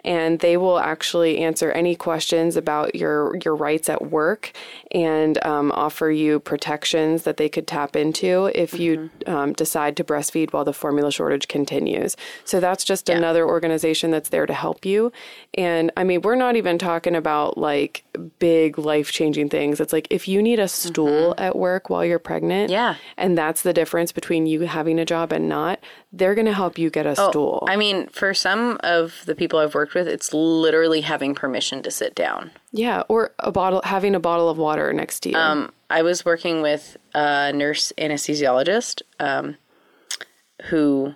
and 0.05 0.39
they 0.39 0.57
will 0.57 0.79
actually 0.79 1.39
answer 1.39 1.71
any 1.71 1.95
questions 1.95 2.55
about 2.55 2.95
your 2.95 3.35
your 3.43 3.55
rights 3.55 3.89
at 3.89 4.01
work 4.11 4.51
and 4.91 5.43
um, 5.45 5.71
offer 5.73 6.11
you 6.11 6.39
protections 6.39 7.23
that 7.23 7.37
they 7.37 7.49
could 7.49 7.67
tap 7.67 7.95
into 7.95 8.51
if 8.53 8.77
you 8.79 9.09
um, 9.27 9.53
decide 9.53 9.95
to 9.97 10.03
breastfeed 10.03 10.51
while 10.53 10.65
the 10.65 10.73
formula 10.73 11.11
shortage 11.11 11.47
continues. 11.47 12.15
So 12.45 12.59
that's 12.59 12.83
just 12.83 13.09
another 13.09 13.47
organization 13.47 14.11
that's 14.11 14.29
there 14.29 14.45
to 14.45 14.53
help 14.53 14.85
you. 14.85 15.11
And 15.55 15.91
i 15.97 16.03
mean 16.03 16.21
we're 16.21 16.35
not 16.35 16.55
even 16.55 16.77
talking 16.77 17.15
about 17.15 17.57
like 17.57 18.03
big 18.39 18.77
life 18.77 19.11
changing 19.11 19.49
things. 19.49 19.79
It's 19.79 19.93
like 19.93 20.07
if 20.09 20.27
you 20.27 20.41
need 20.41 20.59
a 20.59 20.67
stool 20.67 21.33
at 21.37 21.55
work 21.55 21.89
while 21.89 22.05
you're 22.05 22.19
pregnant 22.19 22.69
Yeah. 22.69 22.95
and 23.17 23.37
that's 23.37 23.61
the 23.61 23.73
difference 23.73 24.11
between 24.11 24.45
you 24.45 24.61
having 24.61 24.99
a 24.99 25.05
job 25.05 25.31
and 25.31 25.47
not 25.49 25.79
they're 26.15 26.35
going 26.35 26.45
to 26.45 26.53
help 26.53 26.77
you 26.77 26.91
get 26.91 27.07
a 27.07 27.15
stool. 27.15 27.63
I 27.67 27.75
mean, 27.75 28.07
for 28.09 28.35
some 28.35 28.77
of 28.83 29.23
the 29.25 29.33
people 29.33 29.57
I've 29.57 29.73
worked 29.73 29.92
with, 29.93 30.07
it's 30.07 30.33
literally 30.33 31.01
having 31.01 31.35
permission 31.35 31.81
to 31.83 31.91
sit 31.91 32.15
down. 32.15 32.51
Yeah, 32.71 33.03
or 33.07 33.31
a 33.39 33.51
bottle 33.51 33.81
having 33.83 34.15
a 34.15 34.19
bottle 34.19 34.49
of 34.49 34.57
water 34.57 34.93
next 34.93 35.21
to 35.21 35.29
you. 35.29 35.37
Um, 35.37 35.71
I 35.89 36.01
was 36.01 36.25
working 36.25 36.61
with 36.61 36.97
a 37.13 37.51
nurse 37.53 37.91
anesthesiologist 37.97 39.01
um, 39.19 39.57
who 40.65 41.13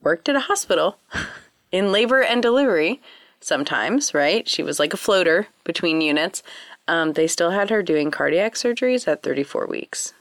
worked 0.00 0.28
at 0.28 0.36
a 0.36 0.40
hospital 0.40 0.98
in 1.72 1.92
labor 1.92 2.22
and 2.22 2.42
delivery 2.42 3.00
sometimes, 3.40 4.14
right? 4.14 4.48
She 4.48 4.62
was 4.62 4.78
like 4.78 4.94
a 4.94 4.98
floater 4.98 5.48
between 5.64 6.00
units. 6.00 6.42
Um, 6.88 7.12
they 7.12 7.26
still 7.26 7.50
had 7.50 7.70
her 7.70 7.82
doing 7.82 8.10
cardiac 8.10 8.54
surgeries 8.54 9.08
at 9.08 9.22
34 9.22 9.66
weeks. 9.66 10.12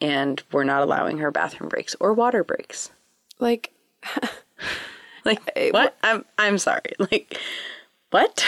And 0.00 0.42
were 0.52 0.64
not 0.64 0.82
allowing 0.82 1.18
her 1.18 1.30
bathroom 1.30 1.68
breaks 1.68 1.96
or 1.98 2.14
water 2.14 2.44
breaks. 2.44 2.90
like 3.38 3.72
Like 5.56 5.70
what? 5.72 5.96
I'm 6.02 6.24
I'm 6.38 6.58
sorry. 6.58 6.92
Like 6.98 7.38
what? 8.10 8.44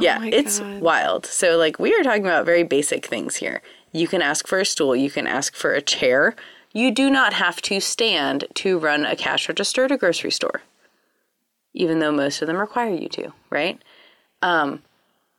yeah, 0.00 0.16
Oh 0.16 0.20
my 0.20 0.28
it's 0.32 0.60
God. 0.60 0.80
wild. 0.80 1.26
So 1.26 1.56
like 1.58 1.78
we 1.78 1.94
are 1.94 2.02
talking 2.02 2.24
about 2.24 2.46
very 2.46 2.62
basic 2.62 3.06
things 3.06 3.36
here. 3.36 3.60
You 3.92 4.08
can 4.08 4.22
ask 4.22 4.46
for 4.46 4.58
a 4.58 4.64
stool, 4.64 4.96
you 4.96 5.10
can 5.10 5.26
ask 5.26 5.54
for 5.54 5.72
a 5.74 5.82
chair. 5.82 6.34
You 6.72 6.90
do 6.90 7.10
not 7.10 7.34
have 7.34 7.60
to 7.62 7.80
stand 7.80 8.46
to 8.54 8.78
run 8.78 9.04
a 9.04 9.14
cash 9.14 9.48
register 9.48 9.84
at 9.84 9.92
a 9.92 9.98
grocery 9.98 10.30
store. 10.30 10.62
Even 11.74 11.98
though 11.98 12.12
most 12.12 12.40
of 12.40 12.48
them 12.48 12.56
require 12.56 12.94
you 12.94 13.08
to, 13.10 13.32
right? 13.50 13.80
Um 14.40 14.82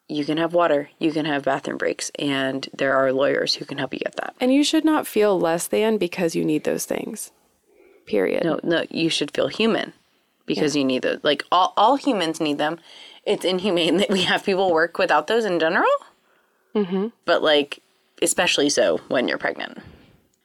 you 0.10 0.26
can 0.26 0.38
have 0.38 0.54
water, 0.54 0.90
you 1.00 1.12
can 1.12 1.26
have 1.26 1.44
bathroom 1.46 1.78
breaks, 1.78 2.12
and 2.20 2.68
there 2.78 2.94
are 2.96 3.12
lawyers 3.14 3.56
who 3.56 3.66
can 3.66 3.78
help 3.80 3.94
you 3.94 4.00
get 4.00 4.16
that. 4.18 4.36
and 4.40 4.54
you 4.54 4.64
should 4.64 4.86
not 4.86 5.08
feel 5.08 5.40
less 5.40 5.66
than 5.66 5.98
because 5.98 6.36
you 6.36 6.44
need 6.46 6.66
those 6.66 6.86
things. 6.86 7.32
Period. 8.06 8.44
No, 8.44 8.60
no, 8.64 8.84
you 8.92 9.10
should 9.10 9.32
feel 9.32 9.48
human 9.48 9.94
because 10.46 10.76
you 10.76 10.84
need 10.84 11.02
those. 11.02 11.20
Like 11.24 11.44
all, 11.52 11.74
all 11.78 11.96
humans 11.96 12.40
need 12.40 12.58
them. 12.58 12.80
It's 13.26 13.46
inhumane 13.46 13.98
that 13.98 14.10
we 14.10 14.24
have 14.24 14.44
people 14.44 14.72
work 14.72 14.98
without 14.98 15.28
those 15.28 15.46
in 15.46 15.60
general. 15.60 15.90
Mm-hmm. 16.76 17.08
But 17.26 17.44
like, 17.44 17.80
especially 18.22 18.70
so 18.70 19.00
when 19.08 19.28
you're 19.28 19.38
pregnant. 19.38 19.80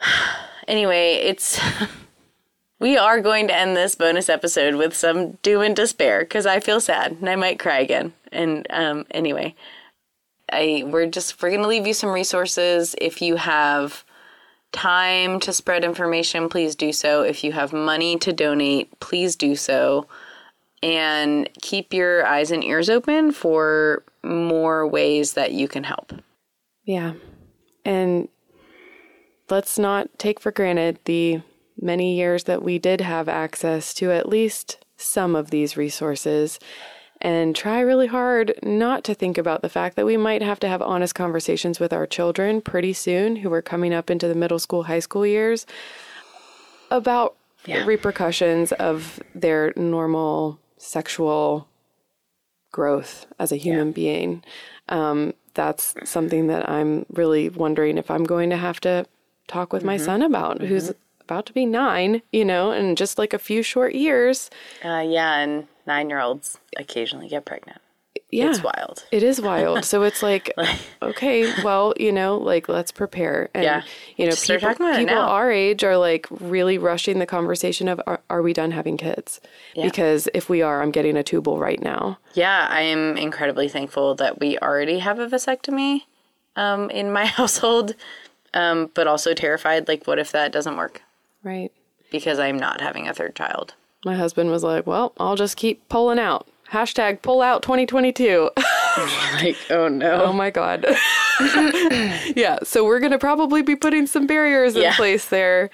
anyway, 0.68 1.14
it's. 1.14 1.60
we 2.80 2.96
are 2.96 3.20
going 3.20 3.48
to 3.48 3.56
end 3.56 3.76
this 3.76 3.94
bonus 3.94 4.28
episode 4.28 4.76
with 4.76 4.94
some 4.94 5.32
doom 5.42 5.62
and 5.62 5.76
despair 5.76 6.20
because 6.20 6.46
I 6.46 6.60
feel 6.60 6.80
sad 6.80 7.12
and 7.12 7.28
I 7.28 7.36
might 7.36 7.58
cry 7.58 7.80
again. 7.80 8.12
And 8.30 8.66
um, 8.70 9.06
anyway, 9.10 9.54
I 10.50 10.84
we're 10.86 11.06
just 11.06 11.40
we're 11.42 11.50
gonna 11.50 11.68
leave 11.68 11.86
you 11.86 11.94
some 11.94 12.10
resources 12.10 12.94
if 13.00 13.20
you 13.20 13.36
have 13.36 14.04
time 14.72 15.40
to 15.40 15.52
spread 15.52 15.84
information, 15.84 16.48
please 16.48 16.74
do 16.74 16.92
so. 16.92 17.22
If 17.22 17.42
you 17.42 17.52
have 17.52 17.72
money 17.72 18.18
to 18.18 18.32
donate, 18.32 18.98
please 19.00 19.36
do 19.36 19.56
so. 19.56 20.06
And 20.82 21.48
keep 21.60 21.92
your 21.92 22.24
eyes 22.26 22.50
and 22.50 22.62
ears 22.62 22.88
open 22.88 23.32
for 23.32 24.04
more 24.22 24.86
ways 24.86 25.32
that 25.32 25.52
you 25.52 25.66
can 25.66 25.84
help. 25.84 26.12
Yeah. 26.84 27.14
And 27.84 28.28
let's 29.50 29.78
not 29.78 30.18
take 30.18 30.38
for 30.40 30.52
granted 30.52 30.98
the 31.04 31.42
many 31.80 32.16
years 32.16 32.44
that 32.44 32.62
we 32.62 32.78
did 32.78 33.00
have 33.00 33.28
access 33.28 33.94
to 33.94 34.12
at 34.12 34.28
least 34.28 34.84
some 34.96 35.34
of 35.34 35.50
these 35.50 35.76
resources 35.76 36.58
and 37.20 37.54
try 37.56 37.80
really 37.80 38.06
hard 38.06 38.54
not 38.62 39.04
to 39.04 39.14
think 39.14 39.38
about 39.38 39.62
the 39.62 39.68
fact 39.68 39.96
that 39.96 40.06
we 40.06 40.16
might 40.16 40.42
have 40.42 40.60
to 40.60 40.68
have 40.68 40.80
honest 40.82 41.14
conversations 41.14 41.80
with 41.80 41.92
our 41.92 42.06
children 42.06 42.60
pretty 42.60 42.92
soon 42.92 43.36
who 43.36 43.52
are 43.52 43.62
coming 43.62 43.92
up 43.92 44.10
into 44.10 44.28
the 44.28 44.34
middle 44.34 44.58
school, 44.58 44.84
high 44.84 45.00
school 45.00 45.26
years 45.26 45.66
about 46.90 47.34
Yeah. 47.66 47.84
repercussions 47.84 48.72
of 48.72 49.20
their 49.34 49.72
normal 49.76 50.58
sexual 50.78 51.68
growth 52.72 53.26
as 53.38 53.50
a 53.52 53.56
human 53.56 53.92
being. 53.92 54.42
Um, 54.88 55.34
that's 55.54 55.94
something 56.04 56.46
that 56.46 56.68
I'm 56.68 57.04
really 57.12 57.48
wondering 57.48 57.98
if 57.98 58.10
I'm 58.10 58.24
going 58.24 58.50
to 58.50 58.56
have 58.56 58.80
to 58.80 59.06
talk 59.48 59.72
with 59.72 59.82
my 59.82 59.96
son 59.96 60.22
about, 60.22 60.60
who's 60.62 60.92
about 61.28 61.44
to 61.46 61.52
be 61.52 61.66
nine, 61.66 62.22
you 62.32 62.44
know, 62.44 62.72
in 62.72 62.96
just 62.96 63.18
like 63.18 63.34
a 63.34 63.38
few 63.38 63.62
short 63.62 63.94
years. 63.94 64.48
Uh, 64.84 65.04
yeah, 65.06 65.36
and 65.40 65.66
nine 65.86 66.08
year 66.08 66.20
olds 66.20 66.58
occasionally 66.76 67.28
get 67.28 67.44
pregnant. 67.44 67.80
Yeah. 68.30 68.50
It's 68.50 68.62
wild. 68.62 69.04
It 69.10 69.22
is 69.22 69.40
wild. 69.40 69.84
So 69.86 70.02
it's 70.02 70.22
like, 70.30 70.52
okay, 71.02 71.50
well, 71.62 71.94
you 71.98 72.12
know, 72.12 72.36
like 72.38 72.68
let's 72.68 72.90
prepare. 72.92 73.48
And, 73.54 73.64
Yeah. 73.64 73.82
you 74.16 74.24
know, 74.26 74.32
Just 74.32 74.46
people, 74.46 74.74
people 74.74 75.16
our 75.16 75.50
age 75.50 75.82
are 75.84 75.96
like 75.96 76.26
really 76.30 76.76
rushing 76.78 77.18
the 77.20 77.26
conversation 77.26 77.88
of, 77.88 78.00
are, 78.06 78.20
are 78.28 78.42
we 78.42 78.52
done 78.52 78.70
having 78.72 78.96
kids? 78.98 79.40
Yeah. 79.74 79.84
Because 79.84 80.28
if 80.34 80.48
we 80.48 80.60
are, 80.62 80.82
I'm 80.82 80.90
getting 80.90 81.16
a 81.16 81.22
tubal 81.22 81.58
right 81.58 81.80
now. 81.82 82.18
Yeah, 82.34 82.66
I 82.70 82.82
am 82.82 83.16
incredibly 83.16 83.68
thankful 83.68 84.14
that 84.16 84.40
we 84.40 84.58
already 84.58 84.98
have 84.98 85.18
a 85.18 85.26
vasectomy 85.26 86.02
um, 86.56 86.90
in 86.90 87.10
my 87.12 87.24
household, 87.38 87.94
um, 88.52 88.90
but 88.94 89.06
also 89.06 89.32
terrified 89.32 89.88
like, 89.88 90.06
what 90.06 90.18
if 90.18 90.32
that 90.32 90.52
doesn't 90.52 90.76
work? 90.76 91.02
Right. 91.42 91.72
Because 92.10 92.38
I'm 92.38 92.58
not 92.58 92.80
having 92.80 93.06
a 93.08 93.14
third 93.14 93.34
child. 93.34 93.74
My 94.04 94.14
husband 94.14 94.50
was 94.50 94.62
like, 94.62 94.86
well, 94.86 95.12
I'll 95.18 95.36
just 95.36 95.56
keep 95.56 95.88
pulling 95.88 96.18
out. 96.18 96.46
Hashtag 96.70 97.22
pull 97.22 97.42
out 97.42 97.62
2022. 97.62 98.50
Like, 99.38 99.56
oh 99.70 99.86
no. 99.88 100.24
oh 100.24 100.32
my 100.32 100.50
God. 100.50 100.84
yeah. 102.34 102.58
So 102.64 102.84
we're 102.84 102.98
going 102.98 103.12
to 103.12 103.18
probably 103.18 103.62
be 103.62 103.76
putting 103.76 104.06
some 104.06 104.26
barriers 104.26 104.74
in 104.74 104.82
Yeah. 104.82 104.96
place 104.96 105.26
there. 105.28 105.70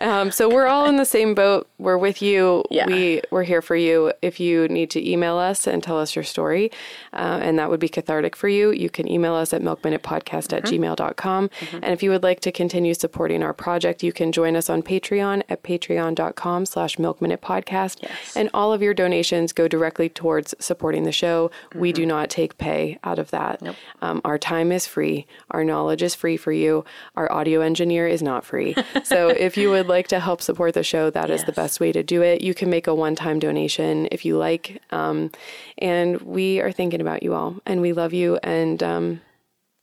Um, 0.00 0.30
so 0.30 0.48
we're 0.48 0.66
all 0.66 0.86
in 0.86 0.96
the 0.96 1.04
same 1.06 1.34
boat. 1.34 1.66
We're 1.78 1.96
with 1.96 2.20
you. 2.20 2.64
Yeah. 2.70 2.86
We, 2.86 3.22
we're 3.30 3.44
here 3.44 3.62
for 3.62 3.76
you. 3.76 4.12
If 4.20 4.38
you 4.40 4.68
need 4.68 4.90
to 4.90 5.10
email 5.10 5.36
us 5.38 5.66
and 5.66 5.82
tell 5.82 5.98
us 5.98 6.14
your 6.14 6.24
story, 6.24 6.70
uh, 7.14 7.38
and 7.42 7.58
that 7.58 7.70
would 7.70 7.80
be 7.80 7.88
cathartic 7.88 8.36
for 8.36 8.48
you, 8.48 8.70
you 8.70 8.90
can 8.90 9.08
email 9.10 9.34
us 9.34 9.52
at 9.54 9.62
milkminutepodcast 9.62 10.52
at 10.54 10.64
gmail.com. 10.64 11.50
And 11.72 11.84
if 11.86 12.02
you 12.02 12.10
would 12.10 12.22
like 12.22 12.40
to 12.40 12.52
continue 12.52 12.92
supporting 12.94 13.42
our 13.42 13.54
project, 13.54 14.02
you 14.02 14.12
can 14.12 14.32
join 14.32 14.56
us 14.56 14.68
on 14.68 14.82
Patreon 14.82 15.42
at 15.48 15.62
patreon.com 15.62 16.66
slash 16.66 16.96
milkminutepodcast. 16.96 18.06
And 18.36 18.50
all 18.52 18.72
of 18.74 18.82
your 18.82 18.92
donations 18.94 19.52
go 19.54 19.68
directly 19.68 20.08
towards 20.10 20.54
supporting 20.58 21.04
the 21.04 21.12
show. 21.12 21.50
We 21.74 21.92
do 21.92 22.04
not 22.04 22.28
take 22.30 22.58
pay 22.66 22.98
out 23.04 23.18
of 23.18 23.30
that. 23.30 23.62
Um, 24.02 24.20
our 24.24 24.38
time 24.38 24.72
is 24.72 24.86
free. 24.86 25.26
Our 25.50 25.64
knowledge 25.64 26.02
is 26.02 26.14
free 26.14 26.36
for 26.36 26.52
you. 26.52 26.84
Our 27.14 27.30
audio 27.30 27.60
engineer 27.60 28.06
is 28.08 28.22
not 28.22 28.44
free. 28.44 28.74
so 29.04 29.28
if 29.28 29.56
you 29.56 29.70
would 29.70 29.86
like 29.86 30.08
to 30.08 30.20
help 30.20 30.42
support 30.42 30.74
the 30.74 30.82
show, 30.82 31.10
that 31.10 31.30
is 31.30 31.44
the 31.44 31.52
best 31.52 31.78
way 31.80 31.92
to 31.92 32.02
do 32.02 32.22
it. 32.22 32.40
You 32.40 32.54
can 32.54 32.68
make 32.68 32.86
a 32.86 32.94
one 32.94 33.14
time 33.14 33.38
donation 33.38 34.08
if 34.10 34.24
you 34.24 34.36
like. 34.36 34.82
Um, 34.90 35.30
and 35.78 36.20
we 36.22 36.60
are 36.60 36.72
thinking 36.72 37.00
about 37.00 37.22
you 37.22 37.34
all 37.34 37.56
and 37.64 37.80
we 37.80 37.92
love 37.92 38.12
you 38.12 38.38
and 38.42 38.82
um, 38.82 39.20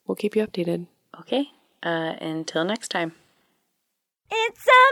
we'll 0.05 0.15
keep 0.15 0.35
you 0.35 0.45
updated. 0.45 0.87
Okay. 1.21 1.45
Uh, 1.81 2.15
until 2.21 2.63
next 2.65 2.89
time. 2.89 3.13
It's 4.31 4.67
a 4.67 4.83